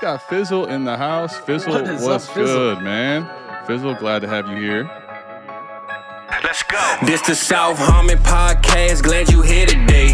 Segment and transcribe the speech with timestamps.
[0.00, 1.36] Got Fizzle in the house.
[1.36, 2.74] Fizzle, What is what's up, Fizzle?
[2.74, 3.28] good, man?
[3.66, 4.90] Fizzle, glad to have you here.
[6.42, 6.96] Let's go.
[7.04, 9.02] This the South Harmon podcast.
[9.02, 10.08] Glad you here today.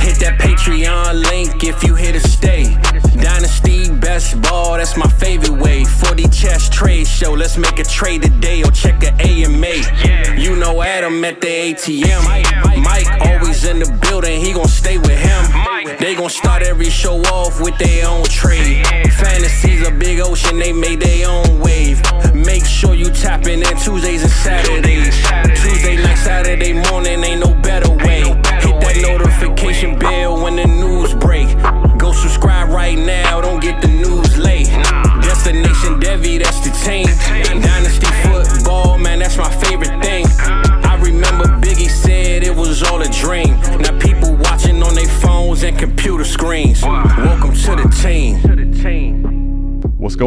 [0.00, 2.76] Hit that Patreon link if you here to stay.
[3.20, 5.84] Dynasty best ball, that's my favorite way.
[5.84, 10.38] 40 chess trade show, let's make a trade today or check a AMA.
[10.38, 12.82] You know Adam at the ATM.
[12.82, 15.44] Mike always in the building, he gon' stay with him.
[15.84, 18.86] They gon' start every show off with their own trade.
[18.86, 22.00] Fantasies a big ocean, they made their own wave.
[22.34, 25.14] Make sure you tapping in Tuesdays and Saturdays.
[25.62, 28.43] Tuesday night, Saturday morning, ain't no better way.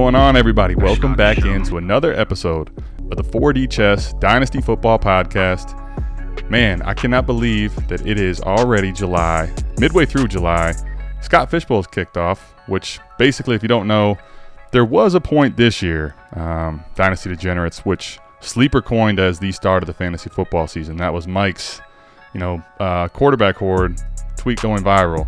[0.08, 0.74] Going on, everybody?
[0.74, 2.70] Welcome back into another episode
[3.12, 5.74] of the 4D Chess Dynasty Football Podcast.
[6.50, 10.74] Man, I cannot believe that it is already July, midway through July.
[11.20, 14.18] Scott Fishbowl's kicked off, which basically, if you don't know,
[14.72, 19.84] there was a point this year, um, Dynasty Degenerates, which sleeper coined as the start
[19.84, 20.96] of the fantasy football season.
[20.96, 21.82] That was Mike's,
[22.34, 24.00] you know, uh, quarterback hoard
[24.38, 25.28] tweet going viral.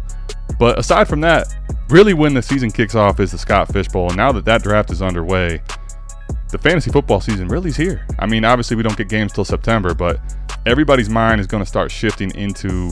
[0.58, 1.48] But aside from that,
[1.90, 4.08] really when the season kicks off is the Scott Fishbowl.
[4.08, 5.62] And now that that draft is underway,
[6.50, 8.06] the fantasy football season really is here.
[8.18, 10.20] I mean, obviously we don't get games till September, but
[10.66, 12.92] everybody's mind is going to start shifting into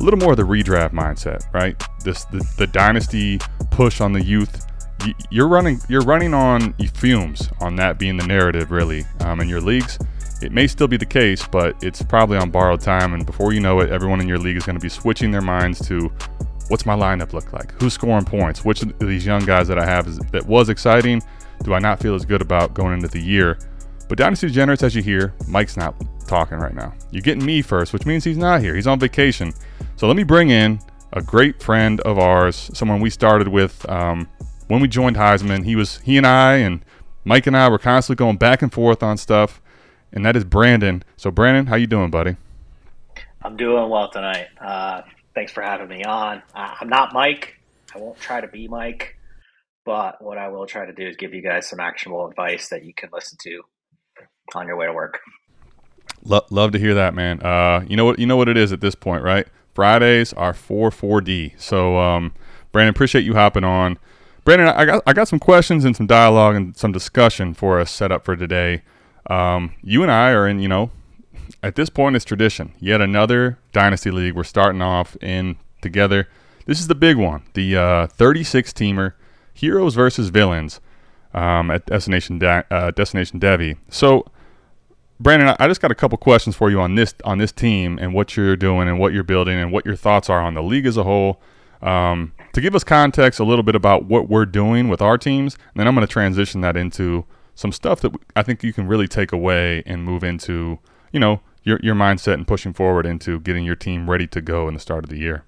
[0.00, 1.80] a little more of the redraft mindset, right?
[2.04, 3.38] This the, the dynasty
[3.70, 4.66] push on the youth.
[5.30, 9.60] You're running you're running on fumes on that being the narrative really um, in your
[9.60, 9.98] leagues.
[10.42, 13.12] It may still be the case, but it's probably on borrowed time.
[13.12, 15.42] And before you know it, everyone in your league is going to be switching their
[15.42, 16.10] minds to
[16.70, 17.72] what's my lineup look like?
[17.80, 18.64] Who's scoring points?
[18.64, 21.22] Which of these young guys that I have is, that was exciting
[21.62, 23.58] do I not feel as good about going into the year?
[24.08, 25.94] But Dynasty Degenerates, as you hear, Mike's not
[26.26, 26.94] talking right now.
[27.10, 28.74] You're getting me first, which means he's not here.
[28.74, 29.52] He's on vacation.
[29.96, 30.80] So let me bring in
[31.12, 34.28] a great friend of ours, someone we started with um,
[34.68, 35.64] when we joined Heisman.
[35.64, 36.84] He was he and I and
[37.24, 39.60] Mike and I were constantly going back and forth on stuff,
[40.12, 41.02] and that is Brandon.
[41.16, 42.36] So Brandon, how you doing, buddy?
[43.42, 44.48] I'm doing well tonight.
[44.60, 45.02] Uh,
[45.34, 46.42] thanks for having me on.
[46.54, 47.54] I'm not Mike.
[47.94, 49.16] I won't try to be Mike,
[49.84, 52.84] but what I will try to do is give you guys some actionable advice that
[52.84, 53.62] you can listen to
[54.54, 55.20] on your way to work.
[56.24, 57.40] Lo- love to hear that, man.
[57.42, 58.18] Uh, you know what?
[58.18, 59.46] You know what it is at this point, right?
[59.74, 61.54] Fridays are four four D.
[61.56, 62.32] So, um,
[62.72, 63.98] Brandon, appreciate you hopping on.
[64.44, 67.90] Brandon, I got I got some questions and some dialogue and some discussion for us
[67.90, 68.82] set up for today.
[69.28, 70.90] Um, you and I are in, you know,
[71.62, 72.72] at this point it's tradition.
[72.78, 74.34] Yet another dynasty league.
[74.34, 76.28] We're starting off in together.
[76.66, 79.14] This is the big one, the uh, 36 teamer,
[79.54, 80.80] heroes versus villains,
[81.34, 83.76] um, at Destination da- uh, Destination Devy.
[83.88, 84.24] So.
[85.22, 87.98] Brandon, I- I just got a couple questions for you on this on this team
[88.00, 90.62] and what you're doing and what you're building and what your thoughts are on the
[90.62, 91.42] league as a whole.
[91.82, 95.56] Um, to give us context a little bit about what we're doing with our teams,
[95.74, 98.86] and then I'm going to transition that into some stuff that I think you can
[98.86, 100.78] really take away and move into,
[101.12, 104.68] you know, your your mindset and pushing forward into getting your team ready to go
[104.68, 105.44] in the start of the year.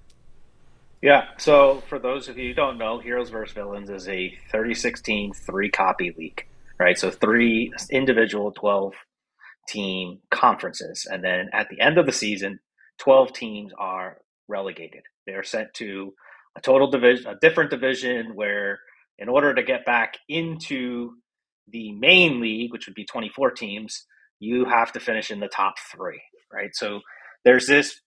[1.01, 1.27] Yeah.
[1.37, 3.53] So for those of you who don't know, Heroes vs.
[3.53, 6.47] Villains is a 3016 three copy league,
[6.79, 6.97] right?
[6.97, 8.93] So three individual 12
[9.67, 11.05] team conferences.
[11.09, 12.59] And then at the end of the season,
[12.99, 14.17] 12 teams are
[14.47, 15.03] relegated.
[15.25, 16.13] They're sent to
[16.55, 18.79] a total division, a different division where,
[19.17, 21.15] in order to get back into
[21.67, 24.05] the main league, which would be 24 teams,
[24.39, 26.21] you have to finish in the top three,
[26.51, 26.75] right?
[26.75, 27.01] So
[27.43, 27.99] there's this.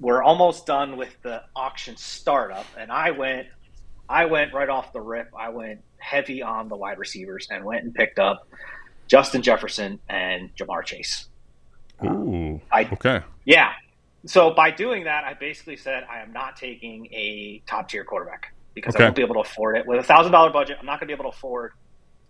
[0.00, 3.46] We're almost done with the auction startup, and I went,
[4.08, 5.28] I went right off the rip.
[5.38, 8.48] I went heavy on the wide receivers and went and picked up
[9.06, 11.28] Justin Jefferson and Ja'Marr Chase.
[12.04, 12.60] Ooh.
[12.72, 13.20] I, okay.
[13.44, 13.72] Yeah.
[14.26, 18.54] So by doing that, I basically said I am not taking a top tier quarterback
[18.74, 19.04] because okay.
[19.04, 20.78] I won't be able to afford it with a thousand dollar budget.
[20.80, 21.72] I'm not going to be able to afford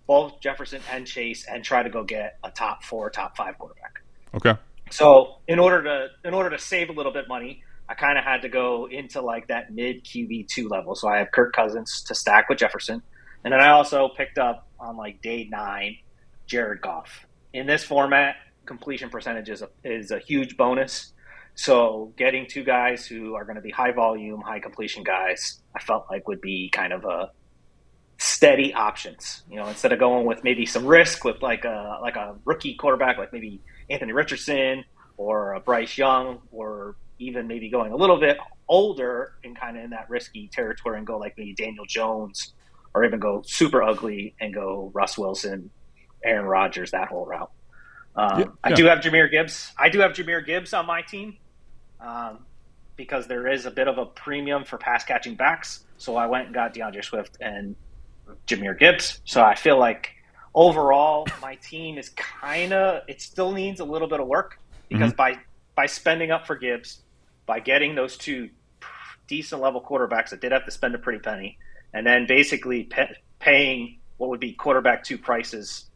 [0.06, 4.02] both Jefferson and Chase and try to go get a top four, top five quarterback.
[4.34, 4.54] Okay.
[4.90, 8.24] So in order to in order to save a little bit money, I kind of
[8.24, 10.94] had to go into like that mid QB two level.
[10.94, 13.02] So I have Kirk Cousins to stack with Jefferson,
[13.44, 15.96] and then I also picked up on like day nine
[16.46, 17.26] Jared Goff.
[17.52, 21.12] In this format, completion percentage is a, is a huge bonus.
[21.54, 25.80] So getting two guys who are going to be high volume, high completion guys, I
[25.80, 27.30] felt like would be kind of a
[28.22, 29.42] steady options.
[29.50, 32.74] You know, instead of going with maybe some risk with like a like a rookie
[32.74, 33.60] quarterback, like maybe
[33.90, 34.84] Anthony Richardson
[35.16, 38.38] or a Bryce Young, or even maybe going a little bit
[38.68, 42.54] older and kind of in that risky territory and go like maybe Daniel Jones,
[42.94, 45.70] or even go super ugly and go Russ Wilson,
[46.24, 47.50] Aaron Rodgers, that whole route.
[48.14, 48.52] Um, yeah, yeah.
[48.62, 49.72] I do have Jahmyr Gibbs.
[49.78, 51.38] I do have Jahmyr Gibbs on my team
[52.00, 52.46] um,
[52.96, 55.84] because there is a bit of a premium for pass catching backs.
[55.96, 57.74] So I went and got D'Andre Swift and
[58.46, 59.20] Jahmyr Gibbs.
[59.24, 60.10] So I feel like
[60.54, 64.58] overall my team is kind of it still needs a little bit of work
[64.88, 65.16] because mm-hmm.
[65.16, 65.38] by
[65.74, 67.00] by spending up for Gibbs,
[67.46, 68.50] by getting those two
[69.26, 71.58] decent level quarterbacks, I did have to spend a pretty penny,
[71.94, 75.86] and then basically pay, paying what would be quarterback two prices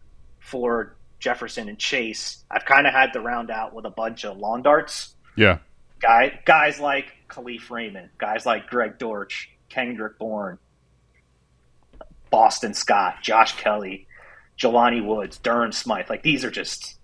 [0.40, 2.44] for Jefferson and Chase.
[2.50, 5.14] I've kind of had to round out with a bunch of lawn darts.
[5.36, 5.58] Yeah.
[6.00, 10.58] Guy, guys like Kalif Raymond, guys like Greg Dortch, Kendrick Bourne,
[12.36, 14.06] Boston Scott, Josh Kelley,
[14.58, 16.10] Jelani Woods, Durham Smythe.
[16.10, 16.98] Like these are just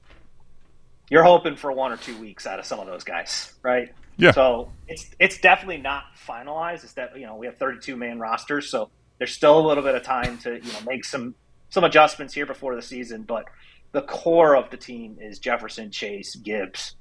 [1.09, 3.95] you're hoping for one or two weeks out of some of those guys, right?
[4.19, 4.33] Yeah.
[4.33, 6.85] So it's it's definitely not finalized.
[6.85, 9.95] It's that you know we have 32 man rosters, so there's still a little bit
[9.95, 11.35] of time to you know make some
[11.71, 13.23] some adjustments here before the season.
[13.23, 13.47] But
[13.93, 16.95] the core of the team is Jefferson, Chase, Gibbs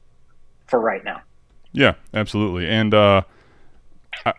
[0.67, 1.19] for right now.
[1.73, 2.69] Yeah, absolutely.
[2.69, 3.23] And uh,
[4.25, 4.35] I,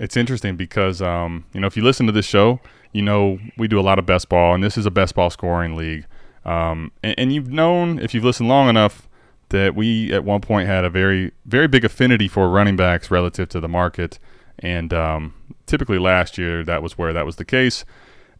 [0.00, 2.58] it's interesting because um, you know if you listen to this show,
[2.92, 5.30] you know we do a lot of best ball, and this is a best ball
[5.30, 6.06] scoring league.
[6.44, 9.06] Um, and, and, you've known if you've listened long enough
[9.50, 13.48] that we at one point had a very very big affinity for running backs relative
[13.50, 14.18] to the market,
[14.58, 15.34] and um,
[15.66, 17.84] typically last year that was where that was the case.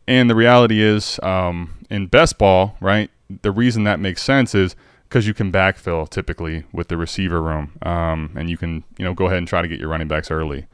[0.07, 3.11] And the reality is, um, in best ball, right?
[3.43, 4.75] The reason that makes sense is
[5.09, 9.15] because you can backfill typically with the receiver room, um, and you can you know
[9.15, 10.67] go ahead and try to get your running backs early.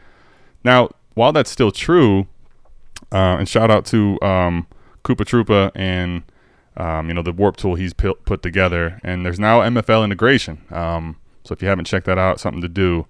[0.63, 2.27] Now, while that's still true,
[3.15, 4.67] uh, and shout out to um,
[5.05, 6.25] Koopa Troopa and
[6.77, 10.61] um, you know the WoRP tool he's put together, and there's now MFL integration.
[10.71, 13.07] Um, so if you haven't checked that out, something to do.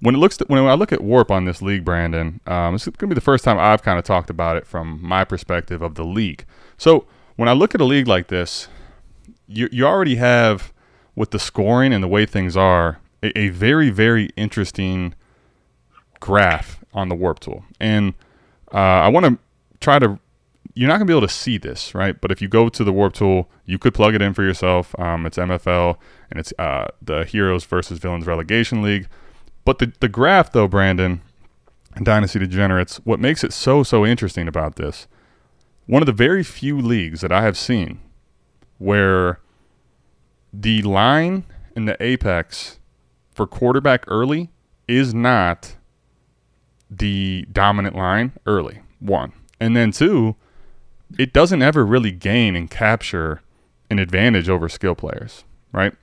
[0.00, 2.86] When it looks to, when I look at WoRP on this league, Brandon, um, it's
[2.86, 5.82] going to be the first time I've kind of talked about it from my perspective
[5.82, 6.46] of the league.
[6.78, 7.04] So
[7.36, 8.68] when I look at a league like this,
[9.46, 10.72] you you already have
[11.14, 15.14] with the scoring and the way things are a, a very very interesting
[16.20, 18.14] graph on the WoRP tool, and
[18.72, 19.38] uh, I want to
[19.80, 20.18] try to.
[20.74, 22.18] You're not going to be able to see this, right?
[22.18, 24.98] But if you go to the WoRP tool, you could plug it in for yourself.
[24.98, 25.96] Um, it's MFL
[26.30, 29.08] and it's uh, the Heroes versus Villains Relegation League.
[29.64, 31.20] But the the graph, though, Brandon,
[31.94, 35.06] and Dynasty Degenerates, what makes it so so interesting about this,
[35.86, 38.00] one of the very few leagues that I have seen
[38.78, 39.40] where
[40.52, 41.44] the line
[41.76, 42.78] in the apex
[43.32, 44.50] for quarterback early
[44.88, 45.76] is not
[46.98, 48.80] the dominant line early.
[49.00, 49.32] One.
[49.60, 50.36] And then two,
[51.18, 53.42] it doesn't ever really gain and capture
[53.90, 55.94] an advantage over skill players, right?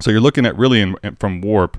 [0.00, 1.76] So you're looking at really in, from WoRP,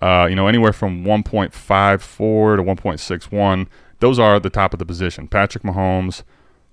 [0.00, 3.66] uh, you know, anywhere from 1.54 to 1.61.
[4.00, 5.28] Those are the top of the position.
[5.28, 6.22] Patrick Mahomes,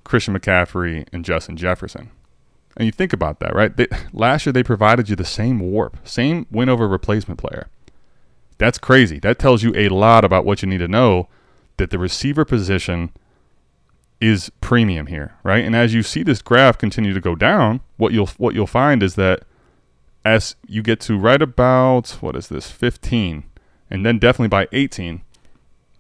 [0.04, 2.10] Christian McCaffrey, and Justin Jefferson.
[2.78, 3.76] And you think about that, right?
[3.76, 7.68] They, last year they provided you the same WoRP, same win over replacement player.
[8.60, 9.20] That's crazy.
[9.20, 11.28] That tells you a lot about what you need to know
[11.78, 13.12] that the receiver position
[14.22, 15.64] is premium here, right?
[15.64, 19.02] And as you see this graph continue to go down, what you'll what you'll find
[19.02, 19.44] is that
[20.24, 23.44] as you get to right about what is this 15
[23.90, 25.22] and then definitely by 18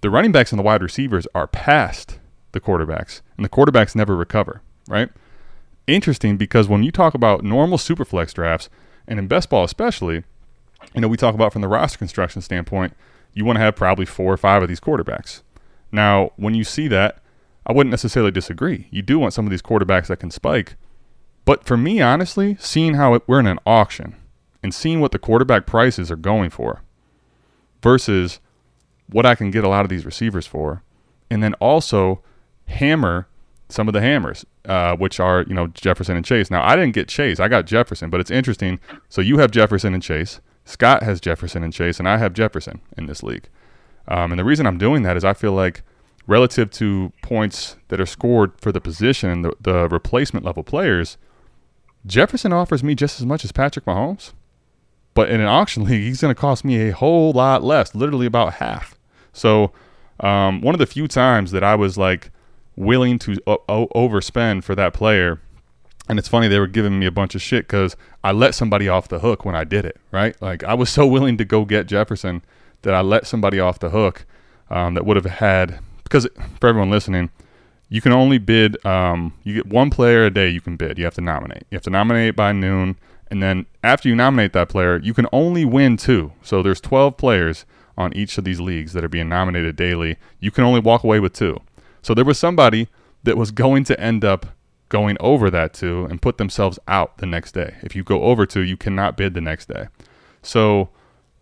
[0.01, 2.19] the running backs and the wide receivers are past
[2.51, 5.09] the quarterbacks and the quarterbacks never recover right
[5.95, 8.69] interesting because when you talk about normal superflex drafts,
[9.07, 10.23] And in best ball, especially,
[10.93, 12.95] you know, we talk about from the roster construction standpoint,
[13.33, 15.41] you want to have probably four or five of these quarterbacks.
[15.91, 17.21] Now, when you see that,
[17.65, 18.87] I wouldn't necessarily disagree.
[18.91, 20.75] You do want some of these quarterbacks that can spike.
[21.45, 24.15] But for me, honestly, seeing how it, we're in an auction
[24.61, 26.81] and seeing what the quarterback prices are going for
[27.81, 28.39] versus
[29.07, 30.83] what I can get a lot of these receivers for,
[31.29, 32.21] and then also
[32.65, 33.27] hammer
[33.69, 36.51] some of the hammers, uh, which are you know Jefferson and Chase.
[36.51, 38.79] Now I didn't get Chase, I got Jefferson, but it's interesting.
[39.07, 40.41] So you have Jefferson and Chase.
[40.69, 43.49] Scott has Jefferson and Chase, and I have Jefferson in this league.
[44.07, 45.81] Um, and the reason I'm doing that is I feel like
[46.27, 51.17] relative to points that are scored for the position the, the replacement level players,
[52.05, 54.33] Jefferson offers me just as much as Patrick Mahomes.
[55.15, 58.27] But in an auction league, he's going to cost me a whole lot less, literally
[58.27, 58.95] about half.
[59.33, 59.71] So,
[60.19, 62.29] um, one of the few times that I was like
[62.75, 65.41] willing to o- overspend for that player,
[66.09, 68.89] and it's funny they were giving me a bunch of shit because I let somebody
[68.89, 69.97] off the hook when I did it.
[70.11, 72.41] Right, like I was so willing to go get Jefferson
[72.81, 74.25] that I let somebody off the hook
[74.69, 76.27] um, that would have had because
[76.59, 77.29] for everyone listening,
[77.87, 78.83] you can only bid.
[78.85, 80.97] Um, you get one player a day you can bid.
[80.97, 81.63] You have to nominate.
[81.69, 82.97] You have to nominate by noon,
[83.29, 86.33] and then after you nominate that player, you can only win two.
[86.41, 87.65] So there's 12 players
[87.97, 90.17] on each of these leagues that are being nominated daily.
[90.39, 91.59] You can only walk away with two.
[92.01, 92.87] So there was somebody
[93.23, 94.45] that was going to end up
[94.89, 97.77] going over that two and put themselves out the next day.
[97.81, 99.87] If you go over two, you cannot bid the next day.
[100.41, 100.89] So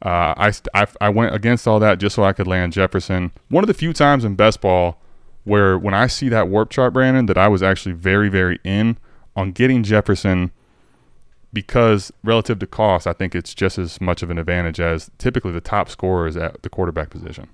[0.05, 3.31] uh, I, I, I went against all that just so I could land Jefferson.
[3.49, 5.01] One of the few times in best ball
[5.43, 8.97] where when I see that WoRP chart, Brandon, that I was actually very, very in
[9.35, 10.51] on getting Jefferson
[11.53, 15.53] because relative to cost, I think it's just as much of an advantage as typically
[15.53, 17.47] the top scorers at the quarterback position.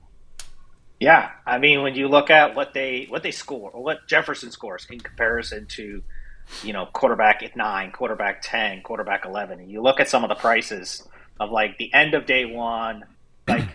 [1.04, 4.52] Yeah, I mean, when you look at what they what they score or what Jefferson
[4.52, 6.02] scores in comparison to,
[6.64, 10.30] you know, quarterback at nine, quarterback ten, quarterback eleven, and you look at some of
[10.30, 11.06] the prices
[11.42, 13.04] of like the end of day one,
[13.50, 13.68] like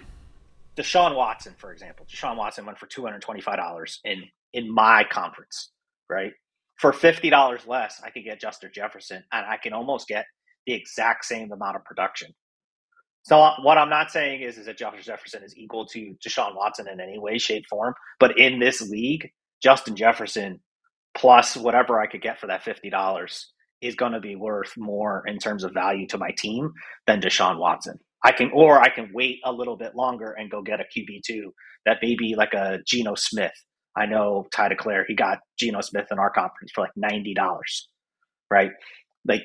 [0.74, 2.06] Deshaun Watson, for example.
[2.10, 4.22] Deshaun Watson went for two hundred twenty five dollars in
[4.54, 5.70] in my conference,
[6.08, 6.32] right?
[6.76, 10.24] For fifty dollars less, I could get Justin Jefferson, and I can almost get
[10.66, 12.34] the exact same amount of production.
[13.28, 16.88] So what I'm not saying is is that Justin Jefferson is equal to Deshaun Watson
[16.88, 17.92] in any way, shape, form.
[18.18, 19.30] But in this league,
[19.62, 20.60] Justin Jefferson
[21.14, 25.24] plus whatever I could get for that fifty dollars is going to be worth more
[25.26, 26.72] in terms of value to my team
[27.06, 27.98] than Deshaun Watson.
[28.24, 31.20] I can, or I can wait a little bit longer and go get a QB
[31.26, 31.52] two
[31.84, 33.52] that may be like a Geno Smith.
[33.94, 37.90] I know Ty DeClaire, he got Geno Smith in our conference for like ninety dollars,
[38.50, 38.70] right?
[39.26, 39.42] Like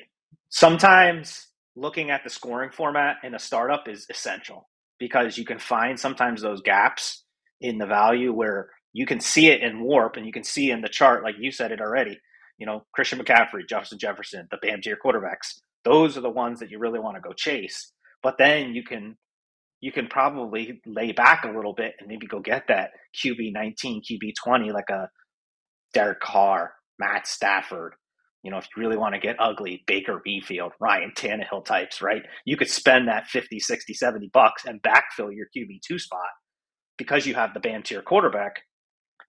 [0.48, 5.98] sometimes looking at the scoring format in a startup is essential because you can find
[5.98, 7.24] sometimes those gaps
[7.60, 10.80] in the value where you can see it in WoRP and you can see in
[10.80, 12.18] the chart, like you said it already.
[12.58, 15.60] You know, Christian McCaffrey, Justin Jefferson, the BAM tier quarterbacks.
[15.84, 17.92] Those are the ones that you really want to go chase.
[18.22, 19.16] But then you can
[19.80, 24.00] you can probably lay back a little bit and maybe go get that QB 19,
[24.00, 25.10] QB 20, like a
[25.92, 27.94] Derek Carr, Matt Stafford,
[28.44, 32.22] you know, if you really want to get ugly, Baker Mayfield, Ryan Tannehill types, right?
[32.44, 36.28] You could spend that 50, 60, 70 bucks and backfill your QB2 spot
[36.98, 38.60] because you have the BAM tier quarterback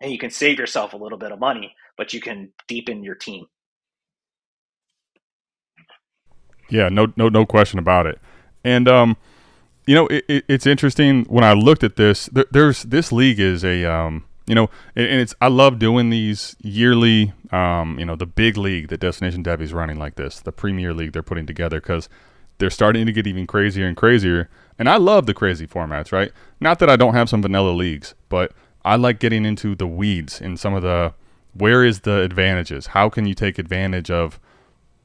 [0.01, 3.15] and you can save yourself a little bit of money, but you can deepen your
[3.15, 3.45] team.
[6.69, 8.19] Yeah, no, no, no question about it.
[8.65, 9.15] And um,
[9.88, 12.25] you know, it, it, it's interesting when I looked at this.
[12.25, 16.56] There, there's this league is a um, you know, and, it's I love doing these
[16.62, 20.52] yearly, um, you know, the big league that Destination Devy is running like this, the
[20.52, 22.10] Premier League they're putting together because
[22.58, 24.50] they're starting to get even crazier and crazier.
[24.78, 26.32] And I love the crazy formats, right?
[26.60, 30.40] Not that I don't have some vanilla leagues, but I like getting into the weeds
[30.40, 31.14] in some of the
[31.54, 32.88] where is the advantages?
[32.88, 34.40] How can you take advantage of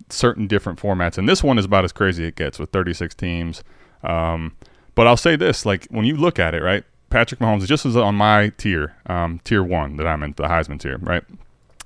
[0.09, 1.17] certain different formats?
[1.17, 3.63] And this one is about as crazy it gets with 36 teams.
[4.03, 4.57] Um,
[4.95, 6.85] but I'll say this: like when you look at it, right?
[7.11, 10.81] Patrick Mahomes just is on my tier, um, tier one that I'm in, the Heisman
[10.81, 11.25] tier, right?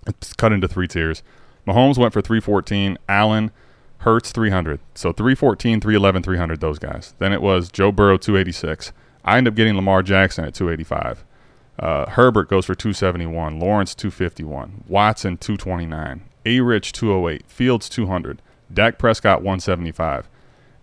[0.06, 1.22] It's cut into three tiers.
[1.66, 2.98] Mahomes went for 314.
[3.08, 3.50] Allen,
[3.98, 4.80] Hurts 300.
[4.94, 6.60] So 314, 311, 300.
[6.60, 7.14] Those guys.
[7.18, 8.92] Then it was Joe Burrow 286.
[9.24, 11.24] I end up getting Lamar Jackson at 285.
[11.78, 13.58] Uh, Herbert goes for 271.
[13.58, 14.84] Lawrence 251.
[14.86, 16.22] Watson 229.
[16.44, 17.46] A Rich 208.
[17.46, 18.42] Fields 200.
[18.72, 20.28] Dak Prescott 175.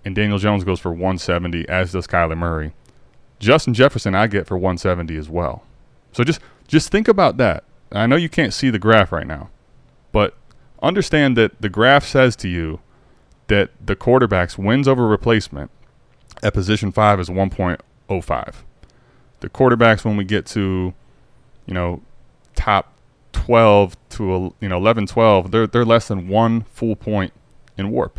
[0.03, 2.73] And Daniel Jones goes for 170, as does Kyler Murray.
[3.41, 5.63] Justin Jefferson I get for 170 as well.
[6.13, 7.63] So just just think about that.
[7.91, 9.49] I know you can't see the graph right now,
[10.11, 10.35] but
[10.81, 12.79] understand that the graph says to you
[13.47, 15.69] that the quarterback's wins over replacement
[16.41, 18.55] at position 5 is 1.05
[19.41, 20.93] the quarterbacks when we get to,
[21.65, 22.01] you know,
[22.55, 22.93] top
[23.33, 27.33] 12 to you know 11 12 they're they're less than one full point
[27.77, 28.17] in WoRP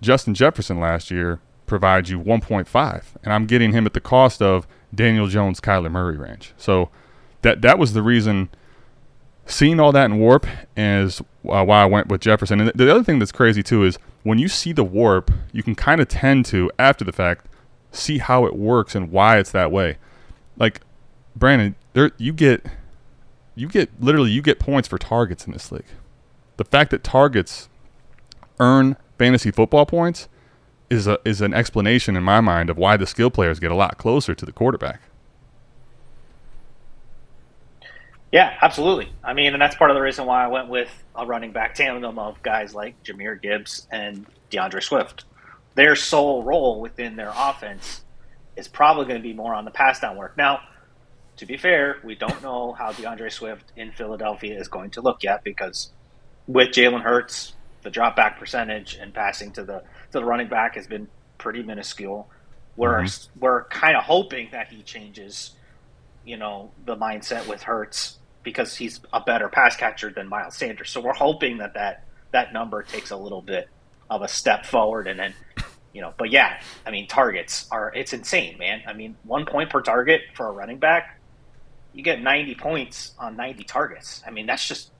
[0.00, 1.40] Justin Jefferson last year
[1.74, 4.64] provides you 1.5, and I'm getting him at the cost of
[4.94, 6.52] Daniel Jones, Kyler Murray range.
[6.56, 6.88] So
[7.42, 8.48] that that was the reason.
[9.44, 12.60] Seeing all that in WoRP is uh, why I went with Jefferson.
[12.60, 15.74] And the other thing that's crazy too is when you see the WoRP, you can
[15.74, 17.46] kind of tend to after the fact
[17.90, 19.98] see how it works and why it's that way.
[20.56, 20.80] Like
[21.34, 22.64] Brandon, there you get
[23.56, 25.90] you get literally you get points for targets in this league.
[26.56, 27.68] The fact that targets
[28.60, 30.28] earn fantasy football points
[30.90, 33.74] is a is an explanation in my mind of why the skill players get a
[33.74, 35.00] lot closer to the quarterback.
[38.32, 39.12] Yeah, absolutely.
[39.22, 41.76] I mean, and that's part of the reason why I went with a running back
[41.76, 45.24] tandem of guys like Jahmyr Gibbs and D'Andre Swift.
[45.76, 48.02] Their sole role within their offense
[48.56, 50.36] is probably going to be more on the pass down work.
[50.36, 50.60] Now,
[51.36, 55.22] to be fair, we don't know how D'Andre Swift in Philadelphia is going to look
[55.22, 55.92] yet because
[56.48, 60.76] with Jalen Hurts, the drop back percentage and passing to the to the running back
[60.76, 62.30] has been pretty minuscule.
[62.76, 63.40] We're mm-hmm.
[63.40, 65.52] we're kind of hoping that he changes,
[66.24, 70.90] you know, the mindset with Hurts because he's a better pass catcher than Miles Sanders.
[70.90, 73.68] So we're hoping that that that number takes a little bit
[74.10, 75.34] of a step forward and then
[75.92, 78.82] you know, but yeah, I mean, targets are it's insane, man.
[78.86, 81.20] I mean, one point per target for a running back,
[81.92, 84.20] you get 90 points on 90 targets.
[84.26, 84.90] I mean, that's just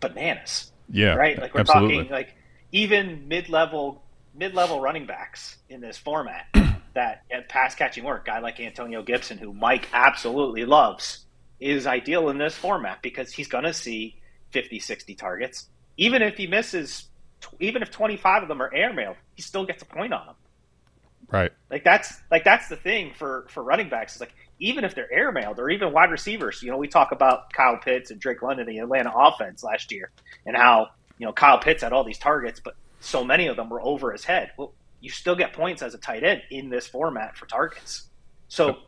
[0.00, 0.72] bananas.
[0.90, 1.14] Yeah.
[1.14, 1.40] Right?
[1.40, 1.98] Like we're absolutely.
[1.98, 2.34] talking like
[2.72, 4.02] even mid-level
[4.34, 6.46] mid-level running backs in this format
[6.94, 11.26] that at pass catching work, guy like Antonio Gibson who Mike absolutely loves
[11.60, 14.16] is ideal in this format because he's going to see
[14.50, 15.68] 50 60 targets.
[15.96, 17.08] Even if he misses
[17.60, 20.34] even if 25 of them are airmailed, he still gets a point on them.
[21.30, 21.52] Right.
[21.70, 24.16] Like that's like that's the thing for for running backs.
[24.16, 27.52] Is like even if they're airmailed or even wide receivers, you know, we talk about
[27.52, 30.10] Kyle Pitts and Drake London, the Atlanta offense last year,
[30.44, 33.68] and how you know Kyle Pitts had all these targets, but so many of them
[33.68, 34.52] were over his head.
[34.56, 38.08] Well, you still get points as a tight end in this format for targets.
[38.48, 38.78] So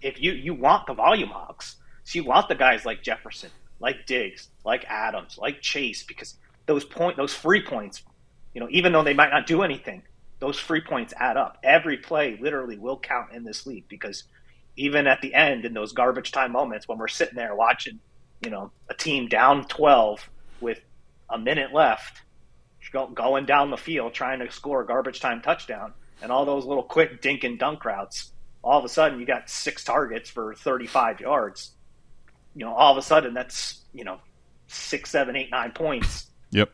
[0.00, 4.06] if you you want the volume hogs, so you want the guys like Jefferson, like
[4.06, 8.02] Diggs, like Adams, like Chase, because those point those free points,
[8.54, 10.02] you know, even though they might not do anything,
[10.40, 11.58] those free points add up.
[11.62, 14.24] Every play literally will count in this league because
[14.76, 17.98] even at the end in those garbage time moments when we're sitting there watching,
[18.42, 20.80] you know, a team down 12 with
[21.28, 22.22] a minute left,
[22.92, 26.82] going down the field trying to score a garbage time touchdown, and all those little
[26.82, 31.20] quick dink and dunk routes, all of a sudden you got six targets for 35
[31.20, 31.72] yards.
[32.54, 34.18] You know, all of a sudden that's, you know,
[34.66, 36.26] six, seven, eight, nine points.
[36.50, 36.70] Yep.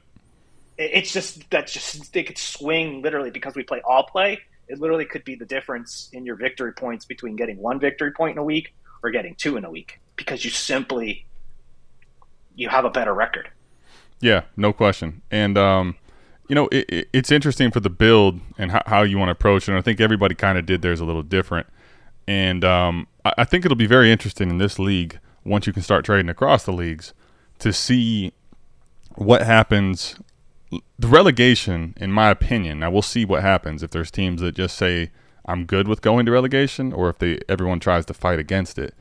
[0.77, 5.05] It's just, that's just, they could swing literally because we play all play it literally
[5.05, 8.45] could be the difference in your victory points between getting one victory point in a
[8.45, 11.27] week or getting two in a week because you simply
[12.55, 13.51] you have a better record.
[14.21, 15.23] Yeah, no question.
[15.31, 15.97] And um,
[16.49, 19.33] you know, it, it, it's interesting for the build and how, how you want to
[19.33, 19.73] approach it.
[19.73, 21.67] And I think everybody kind of did theirs a little different.
[22.27, 25.83] And um, I, I think it'll be very interesting in this league once you can
[25.83, 27.13] start trading across the leagues
[27.59, 28.33] to see
[29.17, 30.17] what happens
[30.99, 34.77] the relegation, in my opinion, now we'll see what happens if there's teams that just
[34.77, 35.11] say
[35.47, 38.95] I'm good with going to relegation, or if they everyone tries to fight against it.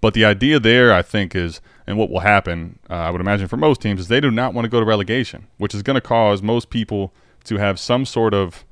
[0.00, 3.48] But the idea there, I think, is and what will happen, uh, I would imagine
[3.48, 5.94] for most teams, is they do not want to go to relegation, which is going
[5.94, 7.12] to cause most people
[7.44, 8.64] to have some sort of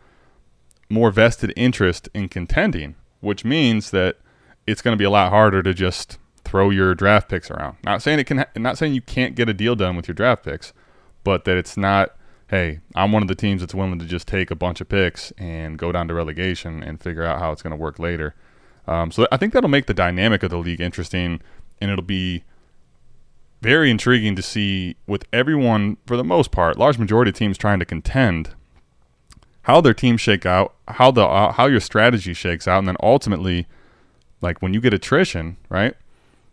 [0.89, 4.17] more vested interest in contending, which means that
[4.67, 7.77] it's going to be a lot harder to just throw your draft picks around.
[7.85, 10.45] Not saying it can, not saying you can't get a deal done with your draft
[10.45, 10.73] picks,
[11.25, 12.17] but that it's not
[12.53, 15.31] hey, I'm one of the teams that's willing to just take a bunch of picks
[15.39, 18.35] and go down to relegation and figure out how it's going to work later.
[18.87, 21.41] Um, so I think that'll make the dynamic of the league interesting,
[21.81, 22.45] and it'll be
[23.63, 27.79] very intriguing to see with everyone, for the most part, large majority of teams trying
[27.79, 28.51] to contend,
[29.63, 32.97] how their teams shake out, how the uh, how your strategy shakes out, and then
[33.01, 33.69] ultimately,
[34.41, 35.95] like when you get attrition, right?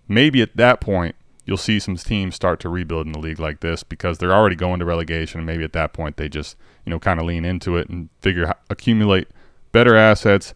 [0.07, 3.61] Maybe at that point you'll see some teams start to rebuild in the league like
[3.61, 6.91] this because they're already going to relegation and maybe at that point they just you
[6.91, 9.27] know kind of lean into it and figure accumulate
[9.71, 10.53] better assets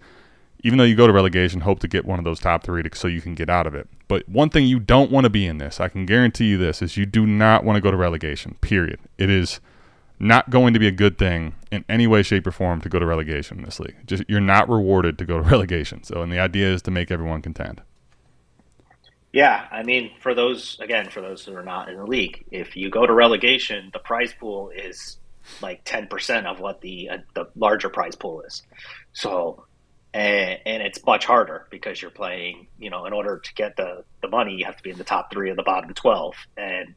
[0.64, 2.96] even though you go to relegation hope to get one of those top three to,
[2.96, 3.88] so you can get out of it.
[4.08, 6.82] But one thing you don't want to be in this i can guarantee you this
[6.82, 9.00] is you do not want to go to relegation period.
[9.18, 9.60] It is
[10.20, 13.00] not going to be a good thing in any way shape or form to go
[13.00, 13.96] to relegation in this league.
[14.06, 16.04] Just you're not rewarded to go to relegation.
[16.04, 17.82] So and the idea is to make everyone contend.
[19.34, 22.78] Yeah, I mean, for those again, for those who are not in the league, if
[22.78, 25.18] you go to relegation, the prize pool is
[25.60, 28.62] like ten percent of what the uh, the larger prize pool is.
[29.14, 29.66] So,
[30.14, 32.68] and, and it's much harder because you're playing.
[32.78, 35.04] You know, in order to get the the money, you have to be in the
[35.04, 36.96] top three of the bottom twelve, and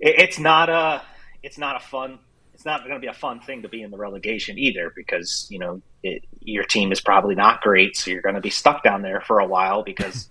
[0.00, 1.02] it, it's not a
[1.42, 2.18] it's not a fun
[2.58, 5.46] it's not going to be a fun thing to be in the relegation either because
[5.48, 8.82] you know it, your team is probably not great, so you're going to be stuck
[8.82, 10.28] down there for a while because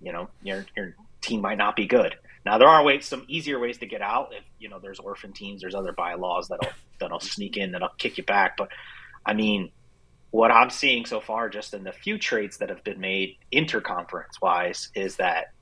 [0.00, 2.16] you know your your team might not be good.
[2.44, 4.32] Now there are ways, some easier ways to get out.
[4.32, 8.18] If you know there's orphan teams, there's other bylaws that'll that'll sneak in that'll kick
[8.18, 8.56] you back.
[8.56, 8.70] But
[9.24, 9.70] I mean,
[10.32, 14.40] what I'm seeing so far, just in the few trades that have been made interconference
[14.42, 15.52] wise, is that,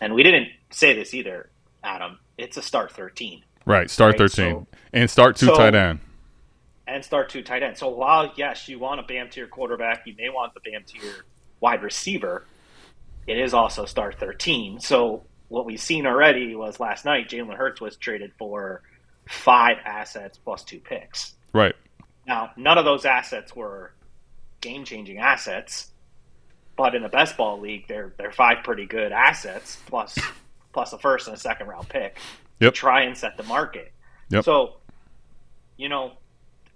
[0.00, 1.50] and we didn't say this either,
[1.82, 2.18] Adam.
[2.38, 3.42] It's a start 13.
[3.66, 6.00] Right, start Right, 13 so- and start two so- tight end.
[6.86, 7.78] and start two tight end.
[7.78, 11.24] So while yes, you want a BAM tier quarterback, you may want the BAM tier
[11.60, 12.44] wide receiver.
[13.26, 14.80] It is also start thirteen.
[14.80, 18.82] So what we've seen already was last night Jalen Hurts was traded for
[19.26, 21.34] five assets plus two picks.
[21.54, 21.74] Right.
[22.26, 23.92] Now none of those assets were
[24.60, 25.90] game changing assets,
[26.76, 30.18] but in the best ball league, they're they're five pretty good assets plus
[30.72, 32.18] plus a first and a second round pick
[32.60, 32.72] Yep.
[32.72, 33.92] to try and set the market.
[34.30, 34.44] Yep.
[34.44, 34.76] So,
[35.76, 36.12] you know,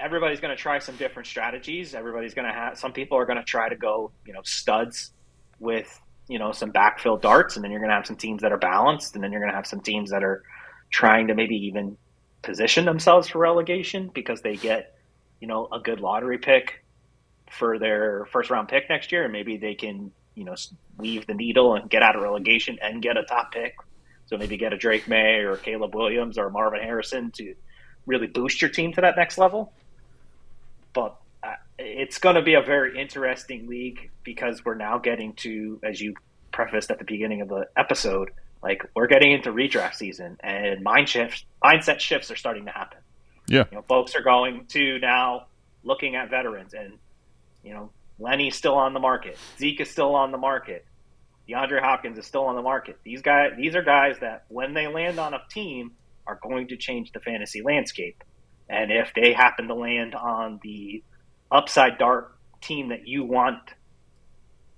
[0.00, 1.94] everybody's going to try some different strategies.
[1.94, 5.12] Everybody's going to have some people are going to try to go, you know, studs
[5.60, 8.52] with, you know, some backfill darts and then you're going to have some teams that
[8.52, 10.42] are balanced and then you're going to have some teams that are
[10.90, 11.96] trying to maybe even
[12.42, 14.97] position themselves for relegation because they get,
[15.40, 16.84] you know, a good lottery pick
[17.50, 20.54] for their first round pick next year and maybe they can, you know,
[20.96, 23.74] weave the needle and get out of relegation and get a top pick.
[24.26, 27.54] So maybe get a Drake Maye or Caleb Williams or Marvin Harrison to
[28.06, 29.72] really boost your team to that next level.
[30.92, 35.80] But uh, it's going to be a very interesting league because we're now getting to,
[35.82, 36.14] as you
[36.52, 38.30] prefaced at the beginning of the episode,
[38.62, 42.98] like we're getting into redraft season and mind shifts, mindset shifts are starting to happen.
[43.48, 43.64] Yeah.
[43.70, 45.46] You know, folks are going to now
[45.82, 46.98] looking at veterans and,
[47.64, 49.38] you know, Lenny's still on the market.
[49.58, 50.84] Zeke is still on the market.
[51.48, 52.98] DeAndre Hopkins is still on the market.
[53.04, 55.92] These guys, these are guys that when they land on a team
[56.26, 58.22] are going to change the fantasy landscape.
[58.68, 61.02] And if they happen to land on the
[61.50, 63.60] upside dart team that you want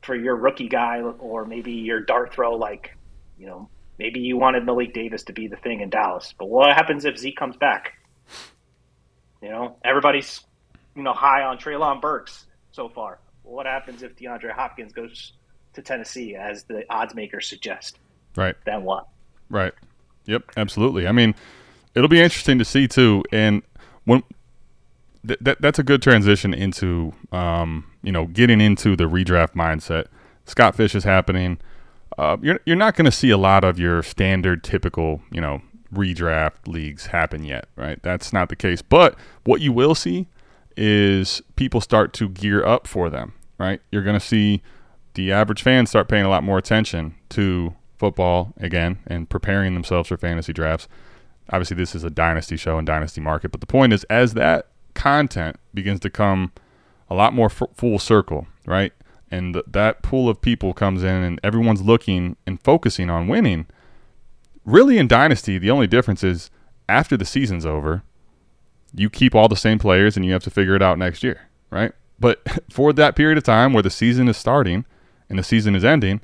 [0.03, 2.97] for your rookie guy, or maybe your dart throw, like,
[3.37, 6.33] you know, maybe you wanted Malik Davis to be the thing in Dallas.
[6.39, 7.95] But what happens if Zeke comes back?
[9.43, 10.41] You know, everybody's,
[10.95, 13.19] you know, high on Treylon Burks so far.
[13.43, 15.33] What happens if DeAndre Hopkins goes
[15.73, 17.99] to Tennessee, as the odds makers suggest?
[18.37, 18.55] Right.
[18.65, 19.09] Then what?
[19.49, 19.73] Right.
[20.27, 20.53] Yep.
[20.57, 21.07] Absolutely.
[21.07, 21.35] I mean,
[21.95, 23.25] it'll be interesting to see too.
[23.33, 23.63] And
[24.05, 24.23] when
[25.27, 30.07] th- that that's a good transition into um, you know getting into the redraft mindset.
[30.47, 31.59] Scott Fish is happening.
[32.19, 35.61] Uh, you're you're not going to see a lot of your standard typical you know
[35.93, 38.03] redraft leagues happen yet, right?
[38.03, 38.83] That's not the case.
[38.83, 40.29] But what you will see
[40.77, 43.81] is people start to gear up for them, right?
[43.91, 44.63] You're going to see
[45.15, 50.09] the average fan start paying a lot more attention to football again and preparing themselves
[50.09, 50.89] for fantasy drafts.
[51.51, 54.69] Obviously, this is a dynasty show and dynasty market, but the point is, as that
[54.95, 56.53] content begins to come
[57.09, 58.93] a lot more f- full circle, right?
[59.31, 63.67] And th- that pool of people comes in, and everyone's looking and focusing on winning.
[64.71, 66.51] Really, in dynasty, the only difference is
[66.89, 68.05] after the season's over,
[68.95, 71.49] you keep all the same players and you have to figure it out next year,
[71.71, 71.93] right?
[72.21, 74.85] But for that period of time where the season is starting
[75.29, 76.21] and the season is ending,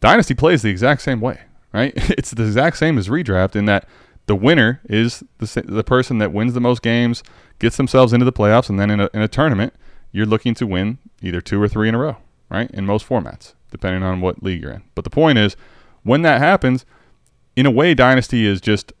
[0.00, 1.40] Dynasty plays the exact same way,
[1.72, 1.92] right?
[2.10, 3.88] It's the exact same as redraft in that
[4.26, 7.24] the winner is the, the person that wins the most games,
[7.58, 9.74] gets themselves into the playoffs, and then in a, in a tournament,
[10.12, 12.18] you're looking to win either two or three in a row,
[12.50, 12.70] right?
[12.70, 14.84] In most formats, depending on what league you're in.
[14.94, 15.56] But the point is,
[16.04, 16.84] when that happens,
[17.58, 18.92] in a way, Dynasty is just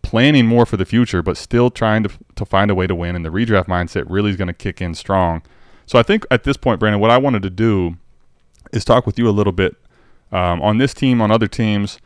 [0.00, 3.14] planning more for the future, but still trying to, to find a way to win.
[3.14, 5.42] And the redraft mindset really is going to kick in strong.
[5.84, 7.98] So I think at this point, Brandon, what I wanted to do
[8.72, 9.76] is talk with you a little bit
[10.32, 11.98] um, on this team, on other teams.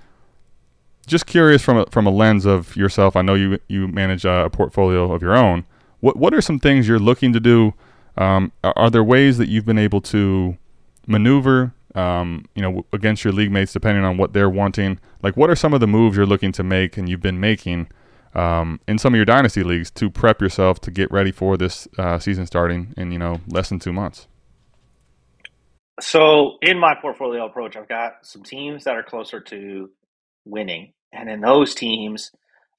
[1.06, 3.14] Just curious from a, from a lens of yourself.
[3.14, 5.64] I know you you manage a portfolio of your own.
[6.00, 7.74] What what are some things you're looking to do?
[8.16, 10.58] Um, are, are there ways that you've been able to
[11.06, 14.98] maneuver, um, you know, against your league mates, depending on what they're wanting?
[15.22, 17.88] Like, what are some of the moves you're looking to make and you've been making
[18.34, 21.88] um, in some of your dynasty leagues to prep yourself to get ready for this
[21.98, 24.28] uh, season starting in you know less than two months?
[26.00, 29.90] So in my portfolio approach, I've got some teams that are closer to
[30.44, 32.30] winning, and in those teams,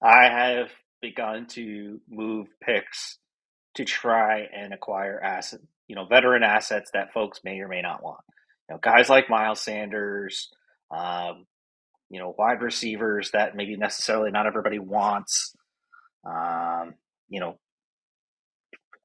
[0.01, 0.69] I have
[1.01, 3.17] begun to move picks
[3.75, 8.03] to try and acquire asset, you know, veteran assets that folks may or may not
[8.03, 8.21] want.
[8.71, 10.49] Know, guys like Miles Sanders,
[10.89, 11.45] um,
[12.09, 15.55] you know, wide receivers that maybe necessarily not everybody wants.
[16.25, 16.95] Um,
[17.29, 17.57] you know,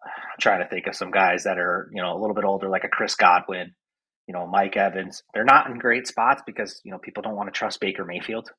[0.05, 2.69] I'm trying to think of some guys that are you know a little bit older,
[2.69, 3.75] like a Chris Godwin
[4.27, 5.23] you know, Mike Evans.
[5.33, 8.51] They're not in great spots because, you know, people don't want to trust Baker Mayfield.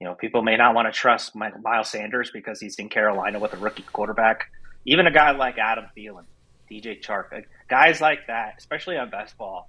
[0.00, 3.52] You know, people may not want to trust Miles Sanders because he's in Carolina with
[3.52, 4.46] a rookie quarterback.
[4.84, 6.24] Even a guy like Adam Thielen,
[6.70, 9.68] DJ Chark, guys like that, especially on best ball,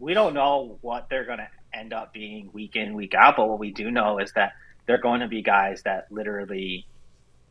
[0.00, 3.36] we don't know what they're going to end up being week in, week out.
[3.36, 4.54] But what we do know is that
[4.86, 6.86] they're going to be guys that literally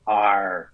[0.05, 0.71] are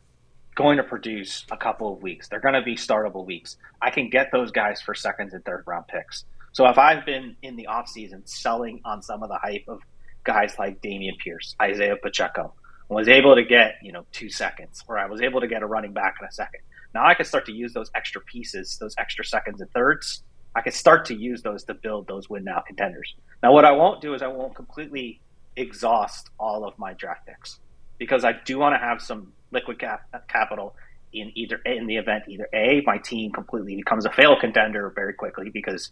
[0.55, 2.29] going to produce a couple of weeks.
[2.29, 3.57] They're going to be startable weeks.
[3.81, 6.25] I can get those guys for seconds and third round picks.
[6.53, 9.81] So if I've been in the offseason selling on some of the hype of
[10.23, 12.53] guys like Dameon Pierce, Isaiah Pacheco,
[12.87, 15.65] was able to get, you know, two seconds, or I was able to get a
[15.65, 16.61] running back in a second.
[16.93, 20.23] Now I can start to use those extra pieces, those extra seconds and thirds.
[20.55, 23.13] I can start to use those to build those win now contenders.
[23.43, 25.19] Now what I won't do is I won't completely
[25.57, 27.59] exhaust all of my draft picks
[27.97, 30.75] because I do want to have some liquid cap- capital
[31.13, 35.13] in either in the event either a my team completely becomes a fail contender very
[35.13, 35.91] quickly because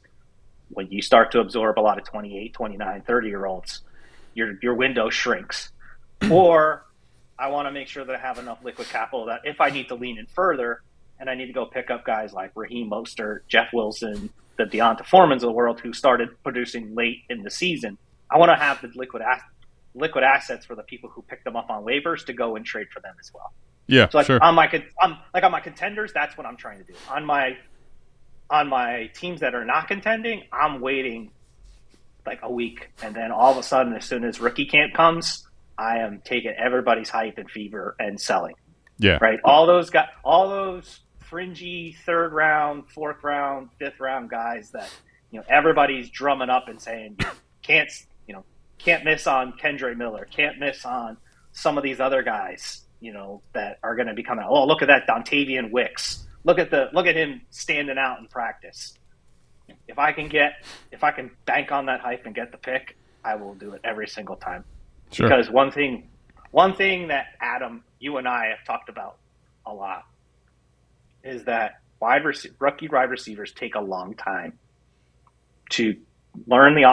[0.70, 3.82] when you start to absorb a lot of 28 29 30 year olds
[4.34, 5.72] your your window shrinks
[6.30, 6.86] or
[7.40, 9.88] i want to make sure that i have enough liquid capital that if i need
[9.88, 10.82] to lean in further
[11.20, 15.04] and i need to go pick up guys like raheem mostert jeff wilson the D'Onta
[15.04, 17.98] Foremans of the world who started producing late in the season
[18.30, 19.22] i want to have the liquid
[19.96, 22.88] liquid assets for the people who pick them up on waivers to go and trade
[22.92, 23.54] for them as well.
[23.88, 24.42] Yeah, so like sure.
[24.42, 24.70] on my
[25.02, 26.94] on like on my contenders, that's what I'm trying to do.
[27.10, 27.58] On my
[28.50, 31.32] on my teams that are not contending, I'm waiting
[32.26, 35.46] like a week, and then all of a sudden, as soon as rookie camp comes,
[35.78, 38.56] I am taking everybody's hype and fever and selling.
[39.00, 39.40] Yeah, right.
[39.44, 41.02] All those guys, all those
[41.34, 44.88] fringy third round, fourth round, fifth round guys that
[45.32, 47.18] you know everybody's drumming up and saying
[47.64, 47.90] can't
[48.28, 48.46] you know
[48.78, 51.18] can't miss on Kendre Miller, can't miss on
[51.52, 54.46] some of these other guys, you know, that are going to be coming.
[54.48, 56.28] Oh, look at that Dontayvion Wicks.
[56.44, 58.94] Look at the look at him standing out in practice.
[59.88, 62.96] If I can get if I can bank on that hype and get the pick,
[63.26, 64.66] I will do it every single time.
[65.12, 65.28] Sure.
[65.28, 66.10] Because one thing
[66.52, 69.18] one thing that Adam, you and I have talked about
[69.66, 70.04] a lot
[71.24, 74.60] is that wide rec- rookie wide receivers take a long time
[75.72, 75.96] to
[76.48, 76.84] learn the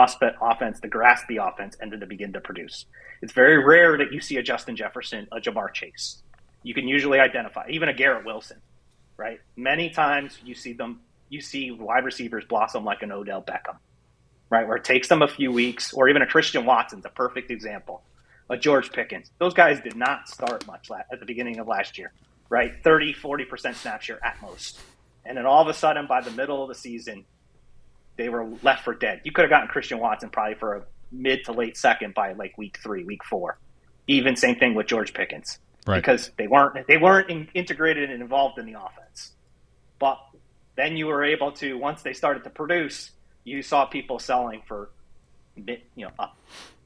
[0.41, 2.85] offense, to grasp the offense, and then to begin to produce.
[3.21, 6.23] It's very rare that you see a Justin Jefferson, a Ja'Marr Chase.
[6.63, 8.61] You can usually identify, even a Garrett Wilson,
[9.17, 9.39] right?
[9.55, 13.77] Many times you see them, you see wide receivers blossom like an Odell Beckham,
[14.49, 14.67] right?
[14.67, 18.03] Where it takes them a few weeks, or even a Christian Watson's a perfect example.
[18.49, 19.31] A George Pickens.
[19.39, 22.11] Those guys did not start much at the beginning of last year,
[22.51, 22.73] right?
[22.83, 24.77] 30, 40% snap share at most.
[25.25, 27.23] And then all of a sudden, by the middle of the season,
[28.17, 29.21] they were left for dead.
[29.23, 30.83] You could have gotten Christian Watson probably for a
[31.13, 33.57] mid to late second by like week three, week four.
[34.07, 35.95] Even same thing with George Pickens, right.
[35.95, 39.31] because they weren't they weren't in, integrated and involved in the offense.
[39.97, 40.19] But
[40.75, 43.11] then you were able to once they started to produce,
[43.45, 44.89] you saw people selling for
[45.55, 46.35] you know up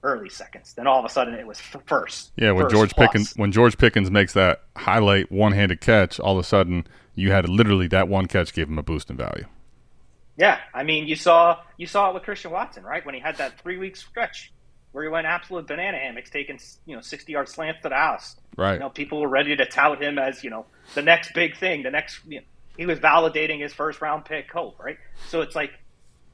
[0.03, 0.73] early seconds.
[0.73, 2.31] Then all of a sudden it was first.
[2.37, 3.07] Yeah, when first George plus.
[3.07, 7.31] Pickens when George Pickens makes that highlight one handed catch, all of a sudden you
[7.31, 9.45] had literally that one catch gave him a boost in value.
[10.37, 13.05] Yeah, I mean, you saw you saw it with Christian Watson, right?
[13.05, 14.51] When he had that three week stretch
[14.91, 18.35] where he went absolute banana hammocks, taking you know sixty yard slants to the house.
[18.57, 18.73] Right.
[18.73, 21.83] You know, people were ready to tout him as you know the next big thing,
[21.83, 22.19] the next.
[22.27, 22.45] You know,
[22.77, 24.97] he was validating his first round pick hope, right?
[25.27, 25.71] So it's like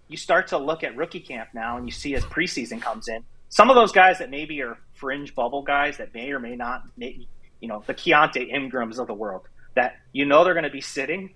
[0.08, 3.24] you start to look at rookie camp now, and you see as preseason comes in,
[3.52, 6.84] some of those guys that maybe are fringe bubble guys that may or may not,
[6.96, 7.28] may,
[7.60, 9.44] you know, the Keaontay Ingrams of the world,
[9.76, 11.36] that you know they're going to be sitting,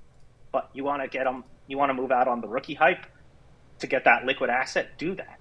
[0.51, 3.05] but you want to get them you want to move out on the rookie hype
[3.79, 5.39] to get that liquid asset, do that.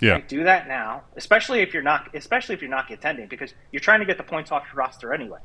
[0.00, 0.12] Yeah.
[0.12, 0.28] Right?
[0.28, 4.00] Do that now, especially if you're not especially if you're not contending because you're trying
[4.00, 5.40] to get the points off your roster anyway.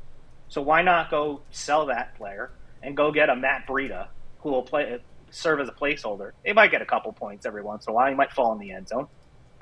[0.48, 2.50] So why not go sell that player
[2.82, 4.08] and go get a Matt Breida
[4.40, 4.98] who will play
[5.30, 6.32] serve as a placeholder.
[6.44, 8.08] They might get a couple points every once in a while.
[8.08, 9.08] He might fall in the end zone.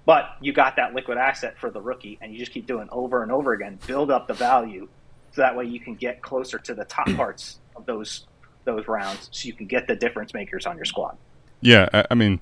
[0.06, 3.22] But you got that liquid asset for the rookie, and you just keep doing over
[3.22, 3.78] and over again.
[3.86, 4.88] Build up the value,
[5.32, 8.26] so that way you can get closer to the top parts of those
[8.64, 11.16] those rounds so you can get the difference makers on your squad.
[11.60, 12.40] Yeah, I, I mean,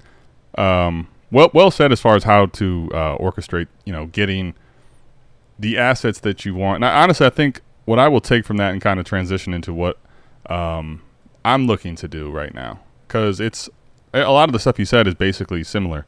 [0.57, 4.55] um, well, well said as far as how to uh, orchestrate, you know, getting
[5.59, 6.77] the assets that you want.
[6.77, 9.55] And I, honestly, I think what I will take from that and kind of transition
[9.55, 9.99] into what
[10.47, 11.03] um,
[11.45, 13.69] I'm looking to do right now, because it's
[14.13, 16.07] a lot of the stuff you said is basically similar.